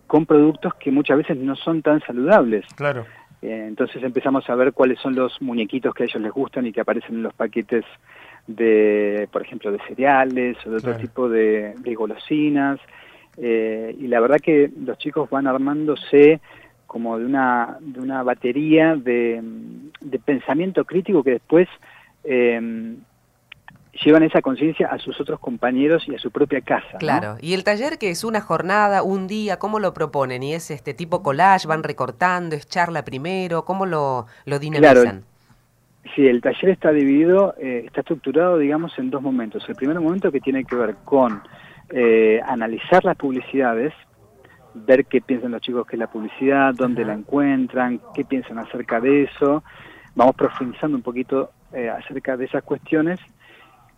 con 0.06 0.26
productos 0.26 0.75
que 0.75 0.90
muchas 0.90 1.19
veces 1.19 1.36
no 1.36 1.54
son 1.54 1.82
tan 1.82 2.00
saludables. 2.00 2.66
Claro. 2.75 3.04
Eh, 3.42 3.66
entonces 3.69 4.02
empezamos 4.02 4.48
a 4.48 4.54
ver 4.54 4.72
cuáles 4.72 4.98
son 5.00 5.14
los 5.14 5.40
muñequitos 5.42 5.94
que 5.94 6.04
a 6.04 6.06
ellos 6.06 6.22
les 6.22 6.32
gustan 6.32 6.66
y 6.66 6.72
que 6.72 6.81
aparecen 6.81 7.16
en 7.16 7.22
los 7.22 7.34
paquetes 7.34 7.84
de, 8.46 9.29
por 9.32 9.43
ejemplo, 9.43 9.73
de 9.73 9.79
cereales 9.88 10.56
o 10.67 10.70
de 10.70 10.76
otro 10.76 10.96
tipo 10.96 11.29
de, 11.29 11.75
golosinas. 11.96 12.81
Eh, 13.37 13.96
y 13.99 14.06
la 14.06 14.20
verdad 14.20 14.38
que 14.41 14.70
los 14.85 14.99
chicos 14.99 15.29
van 15.31 15.46
armándose 15.46 16.41
como 16.87 17.19
de 17.19 17.26
una, 17.26 17.79
de 17.81 18.00
una 18.00 18.23
batería 18.23 18.94
de, 18.94 19.43
pensamiento 20.25 20.85
crítico 20.85 21.25
que 21.25 21.32
después 21.32 21.69
eh, 22.23 22.96
llevan 24.02 24.23
esa 24.23 24.43
conciencia 24.43 24.88
a 24.88 24.98
sus 24.98 25.20
otros 25.20 25.39
compañeros 25.41 26.05
y 26.06 26.15
a 26.15 26.19
su 26.19 26.31
propia 26.31 26.60
casa. 26.60 26.98
Claro, 26.98 27.36
y 27.41 27.55
el 27.55 27.65
taller 27.65 27.98
que 27.98 28.10
es 28.10 28.24
una 28.24 28.41
jornada, 28.41 29.03
un 29.03 29.27
día, 29.27 29.58
¿cómo 29.58 29.79
lo 29.79 29.94
proponen? 29.94 30.43
¿Y 30.43 30.55
es 30.55 30.70
este 30.70 30.94
tipo 30.94 31.22
collage, 31.22 31.67
van 31.67 31.82
recortando, 31.82 32.56
es 32.56 32.67
charla 32.67 33.05
primero? 33.05 33.65
¿Cómo 33.65 33.86
lo, 33.86 34.27
lo 34.44 34.58
dinamizan? 34.58 35.24
Sí, 36.15 36.27
el 36.27 36.43
taller 36.43 36.70
está 36.70 36.93
dividido, 36.93 37.55
eh, 37.58 37.84
está 37.87 38.01
estructurado, 38.01 38.58
digamos, 38.58 38.99
en 38.99 39.11
dos 39.11 39.23
momentos. 39.23 39.67
El 39.69 39.75
primer 39.75 39.99
momento 40.01 40.31
que 40.31 40.41
tiene 40.41 40.65
que 40.65 40.77
ver 40.77 40.96
con 41.05 41.43
eh, 41.91 42.41
analizar 42.46 43.05
las 43.05 43.17
publicidades, 43.17 43.93
ver 44.75 45.06
qué 45.06 45.20
piensan 45.20 45.53
los 45.53 45.63
chicos 45.63 45.87
que 45.87 45.96
es 45.96 46.01
la 46.01 46.11
publicidad, 46.11 46.75
dónde 46.75 47.05
la 47.05 47.15
encuentran, 47.15 48.01
qué 48.15 48.25
piensan 48.25 48.58
acerca 48.58 49.01
de 49.01 49.23
eso. 49.25 49.65
Vamos 50.15 50.37
profundizando 50.37 50.96
un 50.96 51.03
poquito 51.03 51.51
eh, 51.73 51.89
acerca 51.89 52.37
de 52.37 52.44
esas 52.44 52.63
cuestiones. 52.63 53.19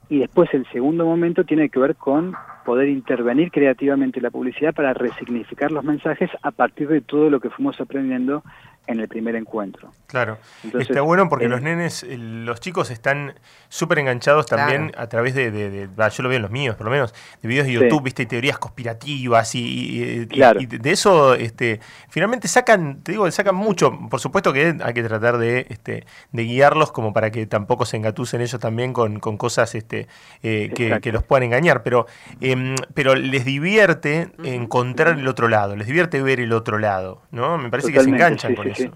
Y 0.09 0.21
después 0.21 0.53
el 0.55 0.67
segundo 0.73 1.05
momento 1.05 1.45
tiene 1.45 1.69
que 1.69 1.79
ver 1.79 1.97
con 1.97 2.35
poder 2.65 2.89
intervenir 2.89 3.51
creativamente 3.51 4.21
la 4.21 4.31
publicidad 4.31 4.75
para 4.75 4.93
resignificar 4.93 5.71
los 5.71 5.85
mensajes 5.85 6.31
a 6.43 6.51
partir 6.51 6.89
de 6.89 7.01
todo 7.01 7.31
lo 7.31 7.41
que 7.41 7.51
fuimos 7.51 7.81
aprendiendo 7.81 8.43
en 8.87 9.01
el 9.01 9.09
primer 9.09 9.35
encuentro. 9.35 9.91
Claro, 10.07 10.39
está 10.79 11.01
bueno 11.01 11.29
porque 11.29 11.47
eh, 11.47 11.49
los 11.49 11.61
nenes, 11.61 12.07
los 12.09 12.61
chicos 12.61 12.91
están 12.91 13.35
súper 13.69 13.99
enganchados 13.99 14.47
también 14.47 14.93
a 14.97 15.09
través 15.09 15.35
de, 15.35 15.89
yo 16.13 16.23
lo 16.23 16.29
veo 16.29 16.37
en 16.37 16.43
los 16.43 16.51
míos 16.51 16.77
por 16.77 16.87
lo 16.87 16.93
menos, 16.93 17.13
de 17.43 17.49
videos 17.49 17.67
de 17.67 17.73
YouTube, 17.73 18.05
viste, 18.05 18.23
y 18.23 18.27
teorías 18.27 18.59
conspirativas 18.59 19.55
y, 19.55 20.25
de 20.27 20.91
eso 20.91 21.35
este, 21.35 21.81
finalmente 22.09 22.49
sacan, 22.49 23.03
te 23.03 23.13
digo, 23.13 23.29
sacan 23.31 23.57
mucho, 23.57 23.99
por 24.09 24.21
supuesto 24.21 24.53
que 24.53 24.77
hay 24.83 24.95
que 24.95 25.03
tratar 25.03 25.39
de, 25.39 25.67
este, 25.69 26.07
de 26.33 26.45
guiarlos 26.45 26.93
como 26.93 27.13
para 27.13 27.31
que 27.31 27.47
tampoco 27.47 27.85
se 27.85 27.97
engatusen 27.97 28.41
ellos 28.41 28.61
también 28.61 28.93
con, 28.93 29.19
cosas 29.19 29.75
este, 29.75 29.96
eh, 30.43 30.71
que, 30.75 31.13
los 31.13 31.23
puedan 31.23 31.45
engañar, 31.45 31.83
pero, 31.83 32.07
em, 32.41 32.75
pero 32.95 33.15
les 33.15 33.45
divierte 33.45 34.29
encontrar 34.45 35.19
el 35.19 35.29
otro 35.29 35.49
lado, 35.49 35.77
les 35.77 35.87
divierte 35.87 36.23
ver 36.23 36.41
el 36.41 36.53
otro 36.53 36.79
lado, 36.79 37.23
¿no? 37.31 37.59
Me 37.59 37.71
parece 37.71 37.93
que 37.93 38.01
se 38.01 38.11
enganchan 38.11 38.55
con 38.55 38.69
eso. 38.69 38.91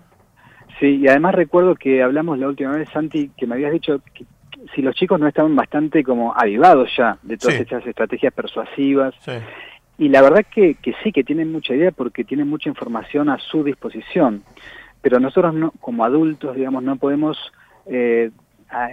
Sí. 0.78 0.86
y 1.02 1.08
además 1.08 1.34
recuerdo 1.34 1.74
que 1.74 2.02
hablamos 2.02 2.38
la 2.38 2.48
última 2.48 2.72
vez, 2.72 2.88
Santi, 2.88 3.30
que 3.36 3.46
me 3.46 3.54
habías 3.54 3.72
dicho 3.72 4.00
que 4.14 4.24
si 4.74 4.82
los 4.82 4.94
chicos 4.94 5.18
no 5.20 5.28
estaban 5.28 5.54
bastante 5.56 6.02
como 6.04 6.34
avivados 6.34 6.90
ya 6.96 7.18
de 7.22 7.36
todas 7.36 7.56
estas 7.56 7.86
estrategias 7.86 8.32
persuasivas. 8.32 9.14
Y 9.98 10.08
la 10.08 10.22
verdad 10.22 10.46
que, 10.50 10.76
que 10.76 10.94
sí, 11.02 11.12
que 11.12 11.24
tienen 11.24 11.52
mucha 11.52 11.74
idea 11.74 11.90
porque 11.92 12.24
tienen 12.24 12.48
mucha 12.48 12.68
información 12.68 13.28
a 13.28 13.38
su 13.38 13.62
disposición. 13.62 14.42
Pero 15.02 15.20
nosotros 15.20 15.54
no, 15.54 15.72
como 15.80 16.04
adultos, 16.04 16.56
digamos, 16.56 16.82
no 16.82 16.96
podemos 16.96 17.52
eh, 17.86 18.30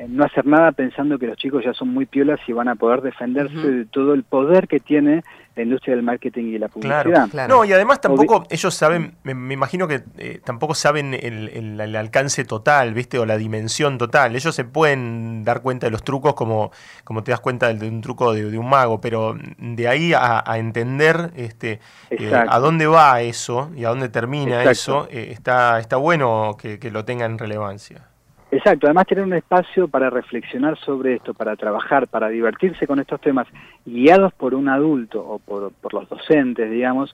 no 0.07 0.23
hacer 0.23 0.45
nada 0.45 0.71
pensando 0.71 1.19
que 1.19 1.27
los 1.27 1.37
chicos 1.37 1.63
ya 1.63 1.73
son 1.73 1.89
muy 1.89 2.05
piolas 2.05 2.39
y 2.47 2.53
van 2.53 2.67
a 2.67 2.75
poder 2.75 3.01
defenderse 3.01 3.55
de 3.55 3.85
todo 3.85 4.13
el 4.13 4.23
poder 4.23 4.67
que 4.67 4.79
tiene 4.79 5.23
la 5.57 5.63
industria 5.63 5.95
del 5.95 6.03
marketing 6.03 6.45
y 6.45 6.57
la 6.59 6.67
publicidad. 6.67 7.29
Claro, 7.29 7.47
No, 7.47 7.65
y 7.65 7.73
además 7.73 7.99
tampoco 7.99 8.45
ellos 8.49 8.73
saben, 8.73 9.15
me, 9.23 9.53
imagino 9.53 9.87
que 9.87 10.03
eh, 10.17 10.39
tampoco 10.43 10.75
saben 10.75 11.13
el, 11.13 11.95
alcance 11.95 12.45
total, 12.45 12.93
¿viste? 12.93 13.19
O 13.19 13.25
la 13.25 13.37
dimensión 13.37 13.97
total. 13.97 14.35
Ellos 14.35 14.55
se 14.55 14.65
pueden 14.65 15.43
dar 15.43 15.61
cuenta 15.61 15.87
de 15.87 15.91
los 15.91 16.03
trucos 16.03 16.35
como, 16.35 16.71
como 17.03 17.23
te 17.23 17.31
das 17.31 17.39
cuenta 17.39 17.73
de, 17.73 17.87
un 17.87 18.01
truco 18.01 18.33
de, 18.33 18.57
un 18.57 18.69
mago, 18.69 19.01
pero 19.01 19.35
de 19.57 19.87
ahí 19.87 20.13
a, 20.15 20.43
entender 20.57 21.31
este, 21.35 21.79
eh, 22.09 22.33
a 22.33 22.59
dónde 22.59 22.87
va 22.87 23.21
eso 23.21 23.71
y 23.75 23.85
a 23.85 23.89
dónde 23.89 24.09
termina 24.09 24.63
eso, 24.63 25.07
eh, 25.09 25.29
está, 25.31 25.79
está 25.79 25.97
bueno 25.97 26.55
que, 26.59 26.79
que 26.79 26.91
lo 26.91 27.05
tengan 27.05 27.31
en 27.33 27.37
relevancia. 27.39 28.07
Exacto, 28.49 28.87
además 28.87 29.07
tener 29.07 29.25
un 29.25 29.33
espacio 29.33 29.89
para 29.89 30.09
reflexionar 30.09 30.77
sobre 30.77 31.15
esto, 31.15 31.33
para 31.33 31.57
trabajar, 31.57 32.07
para 32.07 32.29
divertirse 32.29 32.87
con 32.87 32.99
estos 32.99 33.19
temas, 33.19 33.47
guiados 33.85 34.33
por 34.33 34.55
un 34.55 34.69
adulto 34.69 35.21
o 35.21 35.39
por, 35.39 35.73
los 35.91 36.09
docentes, 36.09 36.71
digamos, 36.71 37.13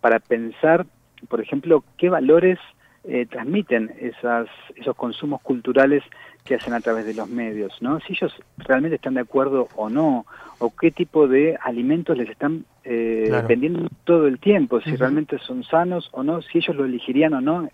para 0.00 0.18
pensar, 0.18 0.84
por 1.28 1.40
ejemplo, 1.40 1.84
qué 1.96 2.10
valores 2.10 2.58
eh, 3.04 3.26
transmiten 3.30 3.92
esas, 4.00 4.48
esos 4.74 4.96
consumos 4.96 5.40
culturales 5.42 6.02
que 6.44 6.56
hacen 6.56 6.74
a 6.74 6.80
través 6.80 7.06
de 7.06 7.14
los 7.14 7.28
medios, 7.28 7.80
¿no? 7.80 8.00
Si 8.00 8.14
ellos 8.14 8.34
realmente 8.58 8.96
están 8.96 9.14
de 9.14 9.20
acuerdo 9.20 9.68
o 9.76 9.88
no, 9.88 10.26
o 10.58 10.74
qué 10.74 10.90
tipo 10.90 11.28
de 11.28 11.56
alimentos 11.62 12.16
les 12.16 12.28
están 12.28 12.64
eh, 12.82 13.30
vendiendo 13.46 13.88
todo 14.02 14.26
el 14.26 14.40
tiempo, 14.40 14.80
si 14.80 14.96
realmente 14.96 15.38
son 15.38 15.62
sanos 15.62 16.08
o 16.10 16.24
no, 16.24 16.42
si 16.42 16.58
ellos 16.58 16.74
lo 16.74 16.84
elegirían 16.84 17.34
o 17.34 17.40
no 17.40 17.68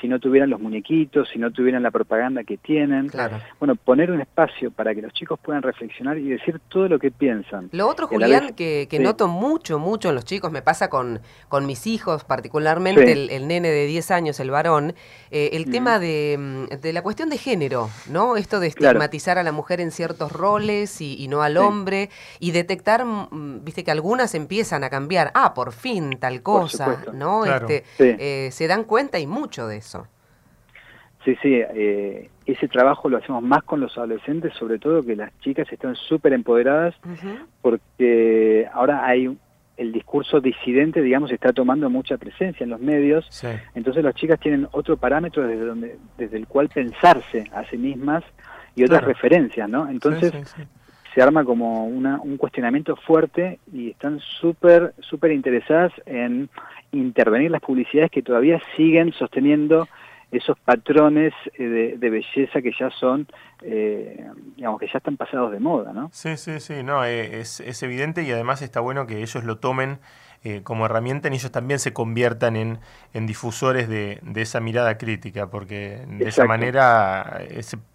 si 0.00 0.08
no 0.08 0.18
tuvieran 0.18 0.50
los 0.50 0.60
muñequitos, 0.60 1.28
si 1.32 1.38
no 1.38 1.50
tuvieran 1.50 1.82
la 1.82 1.90
propaganda 1.90 2.44
que 2.44 2.56
tienen. 2.56 3.08
Claro. 3.08 3.38
Bueno, 3.58 3.76
poner 3.76 4.10
un 4.10 4.20
espacio 4.20 4.70
para 4.70 4.94
que 4.94 5.02
los 5.02 5.12
chicos 5.12 5.38
puedan 5.40 5.62
reflexionar 5.62 6.18
y 6.18 6.28
decir 6.28 6.60
todo 6.68 6.88
lo 6.88 6.98
que 6.98 7.10
piensan. 7.10 7.68
Lo 7.72 7.88
otro, 7.88 8.06
Julián, 8.06 8.54
que, 8.54 8.88
noto 9.00 9.28
mucho, 9.28 9.78
mucho 9.78 10.10
en 10.10 10.14
los 10.14 10.24
chicos, 10.24 10.50
me 10.52 10.62
pasa 10.62 10.88
con, 10.88 11.20
con 11.48 11.66
mis 11.66 11.86
hijos, 11.86 12.24
particularmente 12.24 13.12
el, 13.12 13.48
nene 13.48 13.70
de 13.70 13.86
10 13.86 14.10
años, 14.10 14.40
el 14.40 14.50
varón, 14.50 14.94
eh, 15.30 15.50
el 15.52 15.70
tema 15.70 15.98
de, 15.98 16.68
de, 16.80 16.92
la 16.92 17.02
cuestión 17.02 17.28
de 17.30 17.38
género, 17.38 17.88
¿no? 18.08 18.36
Esto 18.36 18.60
de 18.60 18.68
estigmatizar 18.68 19.38
a 19.38 19.42
la 19.42 19.52
mujer 19.52 19.80
en 19.80 19.90
ciertos 19.90 20.32
roles 20.32 21.00
y, 21.00 21.26
no 21.28 21.42
al 21.42 21.56
hombre, 21.56 22.10
y 22.38 22.50
detectar, 22.52 23.04
viste 23.30 23.84
que 23.84 23.90
algunas 23.90 24.34
empiezan 24.34 24.84
a 24.84 24.90
cambiar, 24.90 25.30
ah, 25.34 25.54
por 25.54 25.72
fin, 25.72 26.18
tal 26.18 26.42
cosa, 26.42 27.04
¿no? 27.12 27.44
Este, 27.44 27.84
eh, 27.98 28.50
se 28.52 28.66
dan 28.66 28.84
cuenta 28.84 29.18
y 29.18 29.26
mucho 29.26 29.66
de 29.66 29.78
eso. 29.78 29.89
Sí, 31.24 31.36
sí, 31.42 31.54
eh, 31.54 32.30
ese 32.46 32.68
trabajo 32.68 33.08
lo 33.10 33.18
hacemos 33.18 33.42
más 33.42 33.62
con 33.64 33.80
los 33.80 33.96
adolescentes, 33.98 34.54
sobre 34.54 34.78
todo 34.78 35.02
que 35.02 35.16
las 35.16 35.38
chicas 35.40 35.70
están 35.70 35.94
súper 35.94 36.32
empoderadas, 36.32 36.94
porque 37.60 38.66
ahora 38.72 39.06
hay 39.06 39.36
el 39.76 39.92
discurso 39.92 40.40
disidente, 40.40 41.02
digamos, 41.02 41.30
está 41.30 41.52
tomando 41.52 41.88
mucha 41.90 42.16
presencia 42.16 42.64
en 42.64 42.70
los 42.70 42.80
medios, 42.80 43.26
entonces 43.74 44.02
las 44.02 44.14
chicas 44.14 44.40
tienen 44.40 44.66
otro 44.72 44.96
parámetro 44.96 45.46
desde, 45.46 45.64
donde, 45.64 45.98
desde 46.16 46.38
el 46.38 46.46
cual 46.46 46.68
pensarse 46.68 47.44
a 47.52 47.64
sí 47.64 47.76
mismas 47.76 48.24
y 48.74 48.84
otras 48.84 49.04
referencias, 49.04 49.68
¿no? 49.68 49.88
Entonces 49.88 50.32
se 51.14 51.22
arma 51.22 51.44
como 51.44 51.86
una, 51.86 52.20
un 52.20 52.36
cuestionamiento 52.36 52.96
fuerte 52.96 53.58
y 53.72 53.90
están 53.90 54.20
súper, 54.20 54.94
súper 55.00 55.32
interesadas 55.32 55.92
en 56.06 56.48
intervenir 56.92 57.50
las 57.50 57.60
publicidades 57.60 58.10
que 58.10 58.22
todavía 58.22 58.60
siguen 58.76 59.12
sosteniendo 59.12 59.88
esos 60.30 60.58
patrones 60.60 61.32
eh, 61.58 61.96
de, 61.98 62.10
belleza 62.10 62.62
que 62.62 62.72
ya 62.78 62.88
son, 62.90 63.26
eh, 63.62 64.24
digamos, 64.56 64.78
que 64.78 64.86
ya 64.86 64.98
están 64.98 65.16
pasados 65.16 65.50
de 65.50 65.58
moda, 65.58 65.92
¿no? 65.92 66.08
Sí, 66.12 66.36
sí, 66.36 66.60
sí, 66.60 66.82
no, 66.84 67.04
eh, 67.04 67.40
es, 67.40 67.60
es 67.60 67.82
evidente 67.82 68.22
y 68.22 68.30
además 68.30 68.62
está 68.62 68.80
bueno 68.80 69.06
que 69.06 69.22
ellos 69.22 69.44
lo 69.44 69.58
tomen 69.58 69.98
como 70.64 70.86
herramienta 70.86 71.28
y 71.28 71.34
ellos 71.34 71.52
también 71.52 71.78
se 71.78 71.92
conviertan 71.92 72.56
en, 72.56 72.78
en 73.12 73.26
difusores 73.26 73.90
de, 73.90 74.20
de, 74.22 74.40
esa 74.40 74.58
mirada 74.58 74.96
crítica, 74.96 75.50
porque 75.50 76.02
de 76.08 76.28
esa 76.30 76.46
manera 76.46 77.42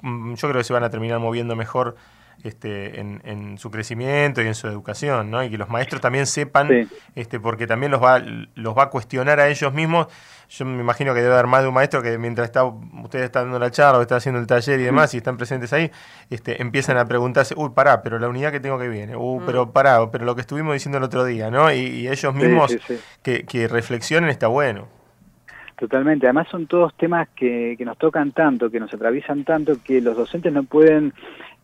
mm, 0.04 0.36
yo 0.36 0.50
creo 0.50 0.60
que 0.60 0.64
se 0.64 0.72
van 0.72 0.84
a 0.84 0.92
terminar 0.92 1.18
moviendo 1.18 1.56
mejor 1.56 1.96
este, 2.44 3.00
en, 3.00 3.58
su 3.58 3.72
crecimiento 3.72 4.42
y 4.42 4.48
en 4.48 4.56
su 4.56 4.68
educación, 4.68 5.32
¿no? 5.32 5.44
Y 5.44 5.50
que 5.50 5.58
los 5.58 5.70
maestros 5.70 6.02
también 6.02 6.26
sepan, 6.26 6.90
este, 7.16 7.40
porque 7.40 7.68
también 7.68 7.92
los 7.92 8.04
va, 8.04 8.20
los 8.20 8.78
va 8.78 8.84
a 8.84 8.90
cuestionar 8.90 9.40
a 9.40 9.48
ellos 9.48 9.74
mismos. 9.74 10.08
Yo 10.50 10.66
me 10.66 10.80
imagino 10.80 11.14
que 11.14 11.22
debe 11.22 11.34
haber 11.34 11.48
más 11.48 11.64
de 11.64 11.70
un 11.70 11.74
maestro 11.74 12.04
que 12.04 12.18
mientras 12.18 12.46
está, 12.46 12.64
ustedes 12.64 13.26
están 13.26 13.46
dando 13.46 13.60
la 13.60 13.72
charla 13.72 14.00
o 14.00 14.02
está 14.02 14.18
haciendo 14.18 14.40
el 14.40 14.48
taller 14.48 14.80
y 14.80 14.84
demás, 14.84 15.14
y 15.14 15.18
están 15.18 15.38
presentes 15.38 15.74
ahí, 15.74 15.90
este, 16.30 16.62
empiezan 16.62 16.98
a 16.98 17.06
preguntarse, 17.06 17.56
uy, 17.58 17.72
pará, 17.74 18.02
pero 18.04 18.20
la 18.20 18.30
unidad 18.30 18.52
que 18.52 18.60
tengo 18.60 18.78
que 18.78 18.88
viene, 18.88 19.16
uh, 19.16 19.42
pero 19.46 19.66
mm. 19.66 19.72
pará, 19.72 20.12
pero 20.12 20.26
lo 20.26 20.36
que 20.36 20.42
estuvimos 20.42 20.74
diciendo 20.74 21.00
el 21.00 21.04
otro 21.04 21.26
día, 21.26 21.50
¿no? 21.50 21.72
Y, 21.72 22.06
ellos 22.06 22.36
mismos 22.36 22.78
que, 23.24 23.46
que 23.46 23.68
reflexionen 23.68 24.30
está 24.30 24.48
bueno. 24.48 24.88
Totalmente, 25.78 26.26
además 26.28 26.48
son 26.50 26.68
todos 26.68 26.96
temas 26.96 27.28
que, 27.36 27.76
que, 27.78 27.84
nos 27.84 27.98
tocan 27.98 28.32
tanto, 28.32 28.70
que 28.70 28.80
nos 28.80 28.94
atraviesan 28.94 29.44
tanto, 29.44 29.74
que 29.84 30.00
los 30.00 30.16
docentes 30.16 30.54
no 30.54 30.64
pueden 30.64 31.14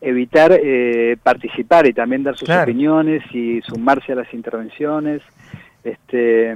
evitar 0.02 0.52
eh, 0.52 1.16
participar 1.22 1.86
y 1.86 1.92
también 1.92 2.24
dar 2.24 2.36
sus 2.36 2.50
opiniones 2.50 3.22
y 3.32 3.62
sumarse 3.62 4.12
a 4.12 4.16
las 4.16 4.34
intervenciones. 4.34 5.22
Este, 5.84 6.54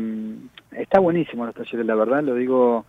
está 0.73 0.99
buenísimo 0.99 1.47
los 1.47 1.55
talleres, 1.55 1.87
la 1.87 1.95
verdad, 1.95 2.23
lo 2.25 2.35
digo 2.35 2.85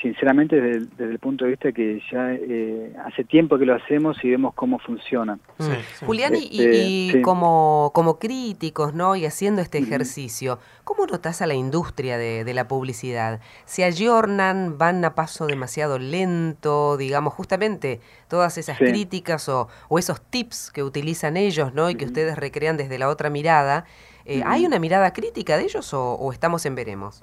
sinceramente 0.00 0.60
desde, 0.60 1.04
el 1.12 1.18
punto 1.18 1.44
de 1.44 1.52
vista 1.52 1.72
que 1.72 2.00
ya 2.10 2.32
eh, 2.32 2.92
hace 3.04 3.24
tiempo 3.24 3.58
que 3.58 3.66
lo 3.66 3.74
hacemos 3.74 4.16
y 4.22 4.30
vemos 4.30 4.54
cómo 4.54 4.78
funciona. 4.78 5.36
Mm. 5.58 6.06
Julián, 6.06 6.34
y, 6.36 6.62
este, 6.62 7.22
como, 7.22 7.90
como 7.94 8.18
críticos, 8.18 8.94
¿no? 8.94 9.16
Y 9.16 9.26
haciendo 9.26 9.60
este 9.60 9.78
ejercicio, 9.78 10.58
¿cómo 10.84 11.06
notas 11.06 11.42
a 11.42 11.46
la 11.46 11.54
industria 11.54 12.16
de, 12.18 12.54
la 12.54 12.68
publicidad? 12.68 13.40
¿Se 13.64 13.84
ayornan, 13.84 14.78
van 14.78 15.04
a 15.04 15.14
paso 15.14 15.46
demasiado 15.46 15.98
lento, 15.98 16.96
digamos, 16.96 17.34
justamente 17.34 18.00
todas 18.28 18.58
esas 18.58 18.78
críticas 18.78 19.48
o, 19.48 19.68
o, 19.88 19.98
esos 19.98 20.20
tips 20.20 20.70
que 20.70 20.82
utilizan 20.82 21.36
ellos, 21.36 21.74
¿no? 21.74 21.90
Y 21.90 21.96
que 21.96 22.04
ustedes 22.04 22.36
recrean 22.38 22.76
desde 22.76 22.98
la 22.98 23.08
otra 23.08 23.30
mirada, 23.30 23.84
eh, 24.24 24.42
¿hay 24.46 24.64
una 24.66 24.78
mirada 24.78 25.12
crítica 25.12 25.56
de 25.56 25.64
ellos 25.64 25.92
o, 25.94 26.14
o 26.14 26.32
estamos 26.32 26.64
en 26.66 26.74
veremos? 26.74 27.22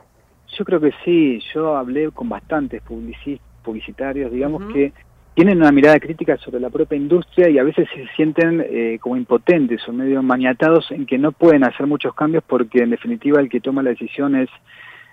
Yo 0.58 0.66
creo 0.66 0.80
que 0.80 0.94
sí, 1.04 1.42
yo 1.54 1.76
hablé 1.76 2.12
con 2.12 2.30
bastantes 2.30 2.82
publicitarios, 3.64 4.32
digamos, 4.32 4.72
que 4.72 4.94
tienen 5.36 5.58
una 5.58 5.72
mirada 5.72 6.00
crítica 6.00 6.38
sobre 6.38 6.62
la 6.62 6.70
propia 6.70 6.96
industria 6.96 7.50
y 7.50 7.60
a 7.60 7.64
veces 7.64 7.90
se 7.94 8.08
sienten 8.16 8.66
eh, 8.66 8.98
como 9.02 9.18
impotentes 9.18 9.86
o 9.88 9.92
medio 9.92 10.24
maniatados 10.24 10.90
en 10.92 11.06
que 11.06 11.18
no 11.18 11.34
pueden 11.34 11.66
hacer 11.66 11.88
muchos 11.88 12.16
cambios 12.16 12.42
porque 12.48 12.84
en 12.84 12.92
definitiva 12.92 13.42
el 13.42 13.50
que 13.50 13.60
toma 13.60 13.84
la 13.84 13.90
decisión 13.90 14.36
es, 14.36 14.50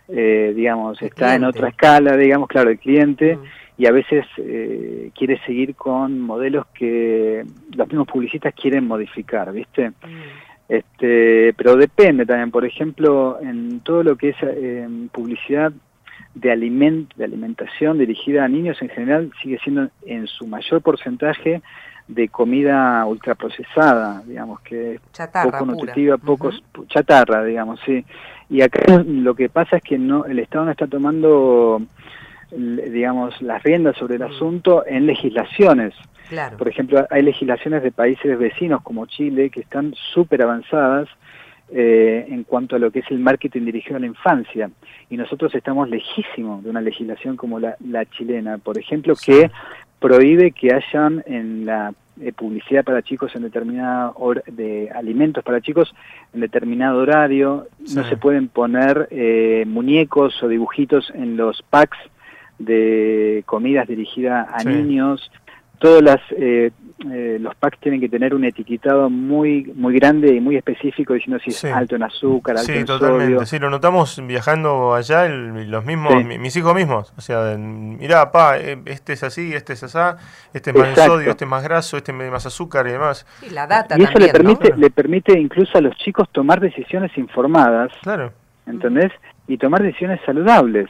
eh, 0.09 0.53
digamos, 0.55 1.03
está 1.03 1.35
en 1.35 1.43
otra 1.43 1.71
escala, 1.71 2.17
digamos, 2.17 2.49
claro, 2.49 2.71
el 2.71 2.79
cliente. 2.79 3.37
y 3.77 3.87
a 3.87 3.91
veces 3.91 4.25
eh, 4.37 5.11
quiere 5.13 5.41
seguir 5.45 5.75
con 5.75 6.21
modelos 6.21 6.67
que 6.73 7.45
los 7.75 7.89
mismos 7.89 8.07
publicistas 8.07 8.55
quieren 8.55 8.87
modificar, 8.87 9.53
¿viste? 9.53 9.91
Este, 10.73 11.53
pero 11.53 11.77
depende 11.77 12.25
también, 12.25 12.51
por 12.51 12.65
ejemplo, 12.65 13.39
en 13.43 13.81
todo 13.81 14.03
lo 14.03 14.17
que 14.17 14.31
es 14.31 14.37
eh, 14.41 14.89
publicidad 15.13 15.71
de, 16.35 16.51
aliment 16.51 17.13
de 17.15 17.25
alimentación 17.25 17.99
dirigida 17.99 18.47
a 18.47 18.49
niños 18.49 18.81
en 18.81 18.89
general 18.89 19.31
sigue 19.43 19.59
siendo 19.63 19.91
en 20.07 20.27
su 20.27 20.47
mayor 20.47 20.81
porcentaje 20.81 21.61
de 22.09 22.29
comida 22.31 23.05
ultraprocesada, 23.05 24.23
digamos, 24.27 24.63
que 24.63 24.99
poco 25.43 25.67
nutritiva, 25.67 26.17
pocos 26.17 26.65
chatarra, 26.87 27.45
digamos, 27.45 27.79
sí. 27.85 28.03
Y 28.49 28.63
acá 28.63 29.05
lo 29.07 29.35
que 29.35 29.51
pasa 29.51 29.77
es 29.77 29.83
que 29.83 29.99
no 29.99 30.25
el 30.25 30.39
Estado 30.39 30.65
no 30.65 30.71
está 30.71 30.87
tomando 30.87 31.83
digamos 32.51 33.43
las 33.43 33.63
riendas 33.63 33.97
sobre 33.99 34.15
el 34.15 34.23
mm. 34.23 34.33
asunto 34.33 34.87
en 34.87 35.05
legislaciones 35.05 35.93
por 36.59 36.69
ejemplo, 36.69 37.07
hay 37.11 37.23
legislaciones 37.23 37.83
de 37.83 37.93
países 37.93 38.39
vecinos 38.39 38.83
como 38.83 39.07
Chile 39.07 39.51
que 39.51 39.61
están 39.61 39.95
súper 40.13 40.43
avanzadas 40.43 41.09
eh, 41.75 42.27
en 42.29 42.45
cuanto 42.45 42.77
a 42.77 42.79
lo 42.79 42.91
que 42.91 42.99
es 42.99 43.11
el 43.11 43.19
marketing 43.19 43.65
dirigido 43.65 43.97
a 43.97 44.01
la 44.01 44.07
infancia. 44.07 44.71
Y 45.09 45.17
nosotros 45.17 45.55
estamos 45.55 45.89
lejísimos 45.89 46.63
de 46.63 46.71
una 46.71 46.81
legislación 46.81 47.37
como 47.37 47.59
la, 47.59 47.77
chilena, 48.11 48.59
por 48.59 48.79
ejemplo, 48.79 49.15
que 49.15 49.51
prohíbe 49.99 50.53
que 50.53 50.75
hayan 50.75 51.23
en 51.27 51.65
la 51.65 51.95
eh, 52.21 52.33
publicidad 52.33 52.85
para 52.85 53.01
chicos 53.01 53.35
en 53.35 53.43
determinada 53.43 54.13
hora, 54.17 54.43
de 54.47 54.91
alimentos 54.95 55.43
para 55.43 55.63
chicos 55.63 55.95
en 56.35 56.41
determinado 56.41 56.99
horario, 56.99 57.69
no 57.95 58.05
se 58.05 58.19
pueden 58.19 58.49
poner 58.49 59.09
eh, 59.11 59.65
muñecos 59.67 60.43
o 60.43 60.49
dibujitos 60.49 61.11
en 61.15 61.39
los 61.39 61.63
packs 61.63 61.99
de 62.59 63.43
comidas 63.47 63.89
dirigidas 63.89 64.47
a 64.53 64.63
niños, 64.63 65.31
todas 65.83 66.01
las 66.01 66.21
eh, 66.31 66.71
eh, 67.11 67.39
los 67.41 67.57
packs 67.57 67.81
tienen 67.81 68.01
que 68.01 68.09
tener 68.09 68.35
un 68.35 68.45
etiquetado 68.45 69.11
muy 69.11 69.65
muy 69.75 69.99
grande 69.99 70.33
y 70.33 70.41
muy 70.41 70.57
específico 70.57 71.15
diciendo 71.15 71.41
si 71.43 71.51
es 71.51 71.65
alto 71.65 71.97
en 71.97 72.05
azúcar, 72.05 72.57
alto 72.57 72.73
en 72.73 72.85
totalmente. 72.87 73.45
Sí, 73.47 73.59
lo 73.59 73.69
notamos 73.69 74.23
viajando 74.25 74.95
allá, 74.95 75.29
los 75.29 75.85
mismos, 75.85 76.25
mis 76.25 76.55
hijos 76.55 76.75
mismos. 76.75 77.13
O 77.17 77.21
sea, 77.21 77.57
mirá, 77.59 78.31
pa, 78.31 78.59
eh, 78.59 78.79
este 78.85 79.15
es 79.15 79.25
así, 79.25 79.53
este 79.53 79.73
es 79.73 79.83
así, 79.83 80.23
este 80.55 80.71
es 80.71 80.77
más 80.77 80.97
sodio, 80.97 81.33
este 81.33 81.45
es 81.45 81.51
más 81.51 81.65
graso, 81.65 81.97
este 81.97 82.13
es 82.13 82.31
más 82.31 82.47
azúcar 82.47 82.87
y 82.87 82.93
demás. 82.93 83.27
Y 83.45 83.51
la 83.51 83.67
data 83.67 83.97
y 83.99 84.05
eso 84.05 84.19
le 84.19 84.29
permite 84.29 84.77
le 84.77 84.91
permite 84.91 85.39
incluso 85.39 85.79
a 85.79 85.81
los 85.81 85.97
chicos 85.97 86.29
tomar 86.31 86.61
decisiones 86.61 87.11
informadas. 87.19 87.91
Claro. 88.03 88.33
¿Entendés? 88.67 89.11
Y 89.49 89.59
tomar 89.59 89.83
decisiones 89.83 90.21
saludables. 90.25 90.89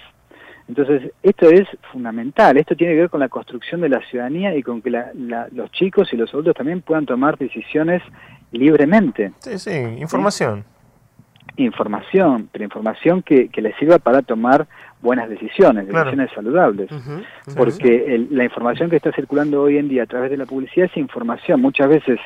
Entonces, 0.75 1.13
esto 1.23 1.51
es 1.51 1.69
fundamental, 1.93 2.57
esto 2.57 2.75
tiene 2.75 2.95
que 2.95 3.01
ver 3.01 3.11
con 3.11 3.21
la 3.21 3.29
construcción 3.29 3.83
de 3.83 3.91
la 3.91 4.01
ciudadanía 4.09 4.57
y 4.57 4.63
con 4.63 4.81
que 4.81 4.91
los 4.91 5.71
chicos 5.73 6.11
y 6.15 6.17
los 6.17 6.33
adultos 6.33 6.57
también 6.57 6.81
puedan 6.81 7.05
tomar 7.05 7.37
decisiones 7.37 8.03
libremente. 8.53 9.33
Sí, 9.41 9.59
sí, 9.59 9.71
información. 9.99 10.65
Información, 11.57 12.49
pero 12.51 12.65
información 12.65 13.21
que, 13.21 13.51
que 13.51 13.61
les 13.61 13.77
sirva 13.77 13.99
para 13.99 14.23
tomar 14.23 14.67
buenas 15.03 15.29
decisiones, 15.29 15.87
decisiones 15.87 16.31
saludables. 16.35 16.89
Porque 17.55 18.27
la 18.31 18.45
información 18.45 18.89
que 18.89 18.97
está 18.97 19.13
circulando 19.13 19.61
hoy 19.61 19.77
en 19.77 19.91
día 19.91 20.05
a 20.05 20.07
través 20.07 20.31
de 20.31 20.39
la 20.39 20.47
publicidad 20.47 20.89
es 20.91 20.97
información. 20.97 21.61
Muchas 21.61 21.91
veces 21.91 22.19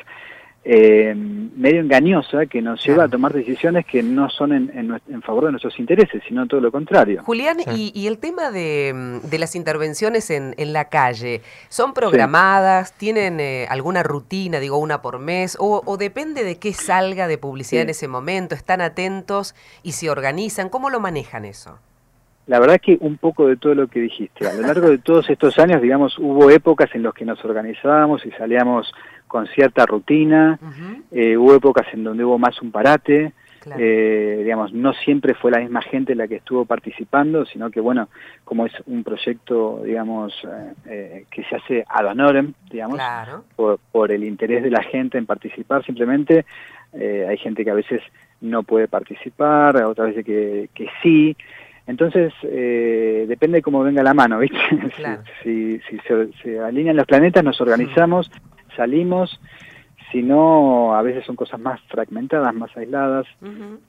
eh, 0.69 1.15
medio 1.15 1.79
engañosa 1.79 2.45
que 2.45 2.61
nos 2.61 2.85
lleva 2.85 3.05
a 3.05 3.07
tomar 3.07 3.31
decisiones 3.31 3.85
que 3.85 4.03
no 4.03 4.29
son 4.29 4.51
en, 4.51 5.21
favor 5.21 5.45
de 5.45 5.51
nuestros 5.51 5.79
intereses, 5.79 6.21
sino 6.27 6.45
todo 6.45 6.59
lo 6.59 6.73
contrario. 6.73 7.23
Julián, 7.23 7.57
y, 7.73 8.05
el 8.05 8.17
tema 8.17 8.51
de, 8.51 9.21
las 9.39 9.55
intervenciones 9.55 10.29
en, 10.29 10.73
la 10.73 10.89
calle, 10.89 11.41
¿son 11.69 11.93
programadas? 11.93 12.91
¿Tienen 12.91 13.39
eh, 13.39 13.65
alguna 13.69 14.03
rutina, 14.03 14.59
digo, 14.59 14.77
una 14.77 15.01
por 15.01 15.19
mes? 15.19 15.55
O, 15.57 15.97
depende 15.97 16.43
de 16.43 16.57
qué 16.57 16.73
salga 16.73 17.29
de 17.29 17.37
publicidad 17.37 17.83
en 17.83 17.89
ese 17.89 18.09
momento? 18.09 18.53
¿Están 18.53 18.81
atentos 18.81 19.55
y 19.83 19.93
se 19.93 20.09
organizan? 20.09 20.67
¿Cómo 20.67 20.89
lo 20.89 20.99
manejan 20.99 21.45
eso? 21.45 21.79
La 22.47 22.59
verdad 22.61 22.79
que 22.81 22.97
un 23.01 23.17
poco 23.17 23.47
de 23.47 23.57
todo 23.57 23.75
lo 23.75 23.87
que 23.87 23.99
dijiste. 23.99 24.47
A 24.47 24.53
lo 24.53 24.61
largo 24.61 24.89
de 24.89 24.97
todos 24.97 25.29
estos 25.29 25.59
años, 25.59 25.81
digamos, 25.81 26.17
hubo 26.17 26.49
épocas 26.49 26.89
en 26.93 27.03
las 27.03 27.13
que 27.13 27.25
nos 27.25 27.43
organizábamos 27.43 28.25
y 28.25 28.31
salíamos 28.31 28.93
con 29.27 29.47
cierta 29.47 29.85
rutina, 29.85 30.57
eh, 31.11 31.35
hubo 31.35 31.53
épocas 31.55 31.85
en 31.91 32.05
donde 32.05 32.23
hubo 32.23 32.39
más 32.39 32.61
un 32.61 32.71
parate, 32.71 33.33
eh, 33.77 34.39
digamos, 34.43 34.71
no 34.71 34.93
siempre 34.93 35.33
fue 35.33 35.51
la 35.51 35.59
misma 35.59 35.81
gente 35.81 36.15
la 36.15 36.25
que 36.29 36.37
estuvo 36.37 36.63
participando, 36.63 37.45
sino 37.45 37.69
que, 37.69 37.81
bueno, 37.81 38.07
como 38.45 38.65
es 38.65 38.71
un 38.85 39.03
proyecto, 39.03 39.81
digamos, 39.83 40.33
eh, 40.85 41.25
que 41.29 41.43
se 41.43 41.57
hace 41.57 41.85
ad 41.89 42.05
honorem, 42.05 42.53
digamos, 42.71 43.01
por, 43.91 44.11
el 44.13 44.23
interés 44.23 44.63
de 44.63 44.71
la 44.71 44.83
gente 44.83 45.17
en 45.17 45.25
participar, 45.25 45.83
simplemente 45.83 46.45
hay 46.93 47.37
gente 47.37 47.65
que 47.65 47.71
a 47.71 47.75
veces 47.75 48.01
no 48.39 48.63
puede 48.63 48.87
participar, 48.87 49.83
otras 49.83 50.09
veces 50.09 50.25
que, 50.25 50.69
que 50.73 50.87
sí, 51.03 51.35
entonces, 51.87 52.33
depende 52.41 53.57
de 53.57 53.61
cómo 53.61 53.81
venga 53.81 54.03
la 54.03 54.13
mano, 54.13 54.39
¿viste? 54.39 54.57
si, 55.43 55.79
si, 55.89 55.97
se, 55.99 56.29
se, 56.43 56.59
alinean 56.59 56.97
los 56.97 57.05
planetas, 57.05 57.43
nos 57.43 57.59
organizamos, 57.61 58.29
salimos, 58.75 59.39
sino 60.11 60.95
a 60.95 61.01
veces 61.01 61.25
son 61.25 61.35
cosas 61.35 61.59
más 61.59 61.81
fragmentadas, 61.87 62.53
más 62.53 62.75
aisladas, 62.77 63.25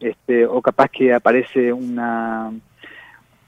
este, 0.01 0.47
o 0.47 0.61
capaz 0.63 0.89
que 0.89 1.13
aparece 1.13 1.73
una, 1.73 2.53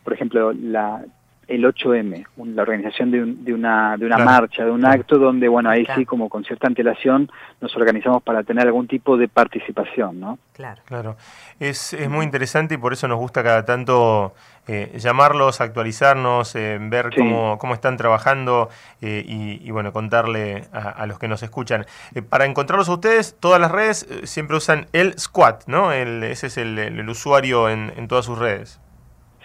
por 0.05 0.13
ejemplo, 0.13 0.53
la, 0.53 1.05
el 1.51 1.65
8M, 1.65 2.27
la 2.55 2.63
organización 2.63 3.11
de, 3.11 3.25
de 3.27 3.53
una, 3.53 3.97
de 3.97 4.07
una 4.07 4.19
marcha, 4.19 4.65
de 4.65 4.71
un 4.71 4.87
acto 4.87 5.19
donde, 5.19 5.49
bueno, 5.49 5.69
ahí 5.69 5.85
sí, 5.97 6.07
como 6.07 6.29
con 6.29 6.45
cierta 6.45 6.69
antelación, 6.69 7.29
nos 7.61 7.77
organizamos 7.77 8.23
para 8.23 8.45
tener 8.45 8.69
algún 8.69 8.87
tipo 8.87 9.17
de 9.17 9.27
participación, 9.27 10.21
¿no? 10.21 10.39
Claro. 10.53 10.81
Claro. 10.85 11.17
Es, 11.59 11.93
es 11.93 12.09
muy 12.09 12.25
interesante 12.25 12.75
y 12.75 12.79
por 12.79 12.93
eso 12.93 13.09
nos 13.09 13.19
gusta 13.19 13.43
cada 13.43 13.65
tanto 13.65 14.33
eh, 14.69 14.97
llamarlos, 14.97 15.61
actualizarnos, 15.61 16.55
eh, 16.55 16.79
ver 16.81 17.11
cómo, 17.17 17.59
cómo, 17.59 17.75
están 17.75 17.97
trabajando 17.97 18.69
eh, 19.01 19.25
y, 19.27 19.69
bueno, 19.73 19.93
contarle 19.93 20.69
a, 20.73 21.05
los 21.07 21.19
que 21.19 21.27
nos 21.27 21.43
escuchan. 21.43 21.85
para 22.29 22.45
encontrarlos 22.45 22.89
a 22.89 22.93
ustedes, 22.93 23.37
todas 23.41 23.61
las 23.61 23.73
redes 23.73 24.07
siempre 24.23 24.57
usan 24.57 24.87
el 24.93 25.19
Squat, 25.19 25.65
¿no? 25.67 25.91
El, 25.91 26.23
ese 26.23 26.47
es 26.47 26.59
el, 26.59 26.79
el 26.79 27.09
usuario 27.09 27.69
en, 27.69 27.93
en 27.97 28.07
todas 28.07 28.25
sus 28.25 28.39
redes. 28.39 28.79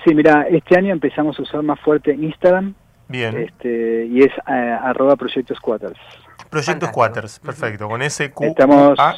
Sí, 0.04 0.14
mira, 0.14 0.48
este 0.50 0.78
año 0.78 0.92
empezamos 0.92 1.40
a 1.40 1.42
usar 1.42 1.64
más 1.64 1.80
fuerte 1.80 2.14
Instagram. 2.14 2.74
Bien. 3.08 3.38
Este, 3.38 4.06
y 4.06 4.22
es 4.22 4.32
uh, 4.48 4.84
arroba 4.84 5.16
Proyectos 5.16 5.60
Quaters. 5.60 6.00
Proyectos 6.50 6.90
Quaters, 6.90 7.40
perfecto, 7.40 7.88
con 7.88 8.02
S 8.02 8.32
Q 8.32 8.56
A 8.98 9.16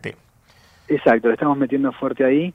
T. 0.00 0.16
Exacto, 0.88 1.28
le 1.28 1.34
estamos 1.34 1.56
metiendo 1.56 1.92
fuerte 1.92 2.24
ahí. 2.24 2.54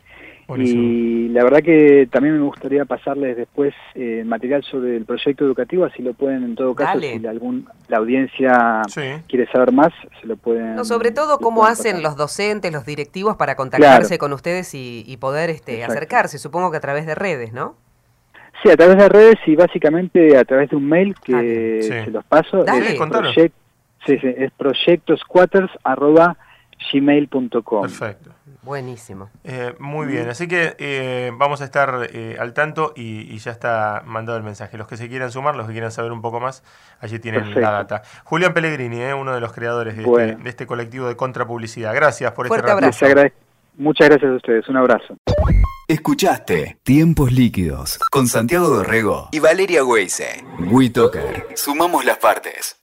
Y 0.58 1.30
la 1.30 1.44
verdad 1.44 1.62
que 1.64 2.08
también 2.12 2.38
me 2.38 2.44
gustaría 2.44 2.86
pasarles 2.86 3.38
después 3.38 3.74
eh, 3.96 4.24
material 4.26 4.64
sobre 4.64 4.98
el 4.98 5.06
proyecto 5.06 5.46
educativo, 5.46 5.86
así 5.86 6.04
lo 6.04 6.14
pueden 6.14 6.44
en 6.44 6.56
todo 6.56 6.76
caso, 6.76 7.00
si 7.00 7.26
algún, 7.26 7.68
la 7.88 7.98
audiencia 7.98 8.82
quiere 9.28 9.48
saber 9.52 9.72
más, 9.72 9.94
se 10.20 10.28
lo 10.28 10.36
pueden... 10.36 10.76
No, 10.76 10.84
sobre 10.84 11.12
todo 11.12 11.38
cómo 11.40 11.66
hacen 11.66 12.04
los 12.04 12.18
docentes, 12.18 12.74
los 12.74 12.86
directivos 12.86 13.38
para 13.38 13.56
contactarse 13.56 14.18
con 14.18 14.34
ustedes 14.34 14.72
y, 14.74 15.18
poder 15.20 15.50
este, 15.50 15.84
acercarse, 15.84 16.38
supongo 16.38 16.72
que 16.72 16.78
a 16.78 16.82
través 16.82 17.06
de 17.06 17.16
redes, 17.16 17.54
¿no? 17.54 17.76
Sí, 18.62 18.70
a 18.70 18.76
través 18.76 18.98
de 18.98 19.10
redes 19.10 19.36
y 19.46 19.56
básicamente 19.56 20.38
a 20.38 20.44
través 20.44 20.70
de 20.70 20.76
un 20.76 20.88
mail 20.88 21.16
que 21.24 21.82
se 21.82 22.12
los 22.12 22.24
paso. 22.26 22.66
es, 22.66 22.96
proyect, 22.96 23.56
sí, 24.06 24.18
sí, 24.20 24.28
es 24.38 24.52
proyectosquatters.gmail.com 26.91 27.82
Perfecto. 27.82 28.32
Buenísimo. 28.63 29.30
Eh, 29.43 29.74
muy 29.80 30.08
bien, 30.08 30.30
así 30.30 30.48
que 30.48 30.76
eh, 30.80 31.32
vamos 31.36 31.62
a 31.62 31.65
estar 31.65 32.08
eh, 32.13 32.38
al 32.39 32.54
tanto 32.54 32.93
y, 32.96 33.38
ya 33.38 33.52
está 33.52 34.04
mandado 34.06 34.38
el 34.38 34.43
mensaje. 34.43 34.78
Los 34.78 34.88
que 34.88 34.96
se 34.96 35.10
quieran 35.10 35.32
sumar, 35.32 35.56
los 35.56 35.67
que 35.67 35.74
quieran 35.74 35.91
saber 35.91 36.13
un 36.13 36.22
poco 36.22 36.39
más, 36.39 36.63
allí 37.00 37.19
tienen 37.19 37.54
la 37.60 37.72
data. 37.72 38.04
Julián 38.24 38.54
Pellegrini, 38.54 39.02
uno 39.12 39.34
de 39.34 39.41
los 39.41 39.52
creadores 39.52 39.98
este, 39.98 40.36
de, 40.38 40.50
este, 40.50 40.65
colectivo 40.65 41.08
de 41.08 41.17
contrapublicidad. 41.17 41.93
Gracias 41.93 42.32
por 42.32 42.48
este 42.48 42.72
abrazo. 42.72 43.06
Muchas 43.76 44.08
gracias 44.08 44.32
a 44.32 44.36
ustedes, 44.36 44.69
un 44.69 44.78
abrazo. 44.78 45.17
Escuchaste 45.88 46.78
Tiempos 46.84 47.34
Líquidos 47.34 48.00
con 48.12 48.28
Santiago 48.28 48.69
Dorrego 48.69 49.30
y 49.32 49.39
Valeria 49.39 49.84
Weise. 49.84 50.43
WeToker. 50.72 51.48
Sumamos 51.56 52.06
las 52.06 52.17
partes. 52.17 52.83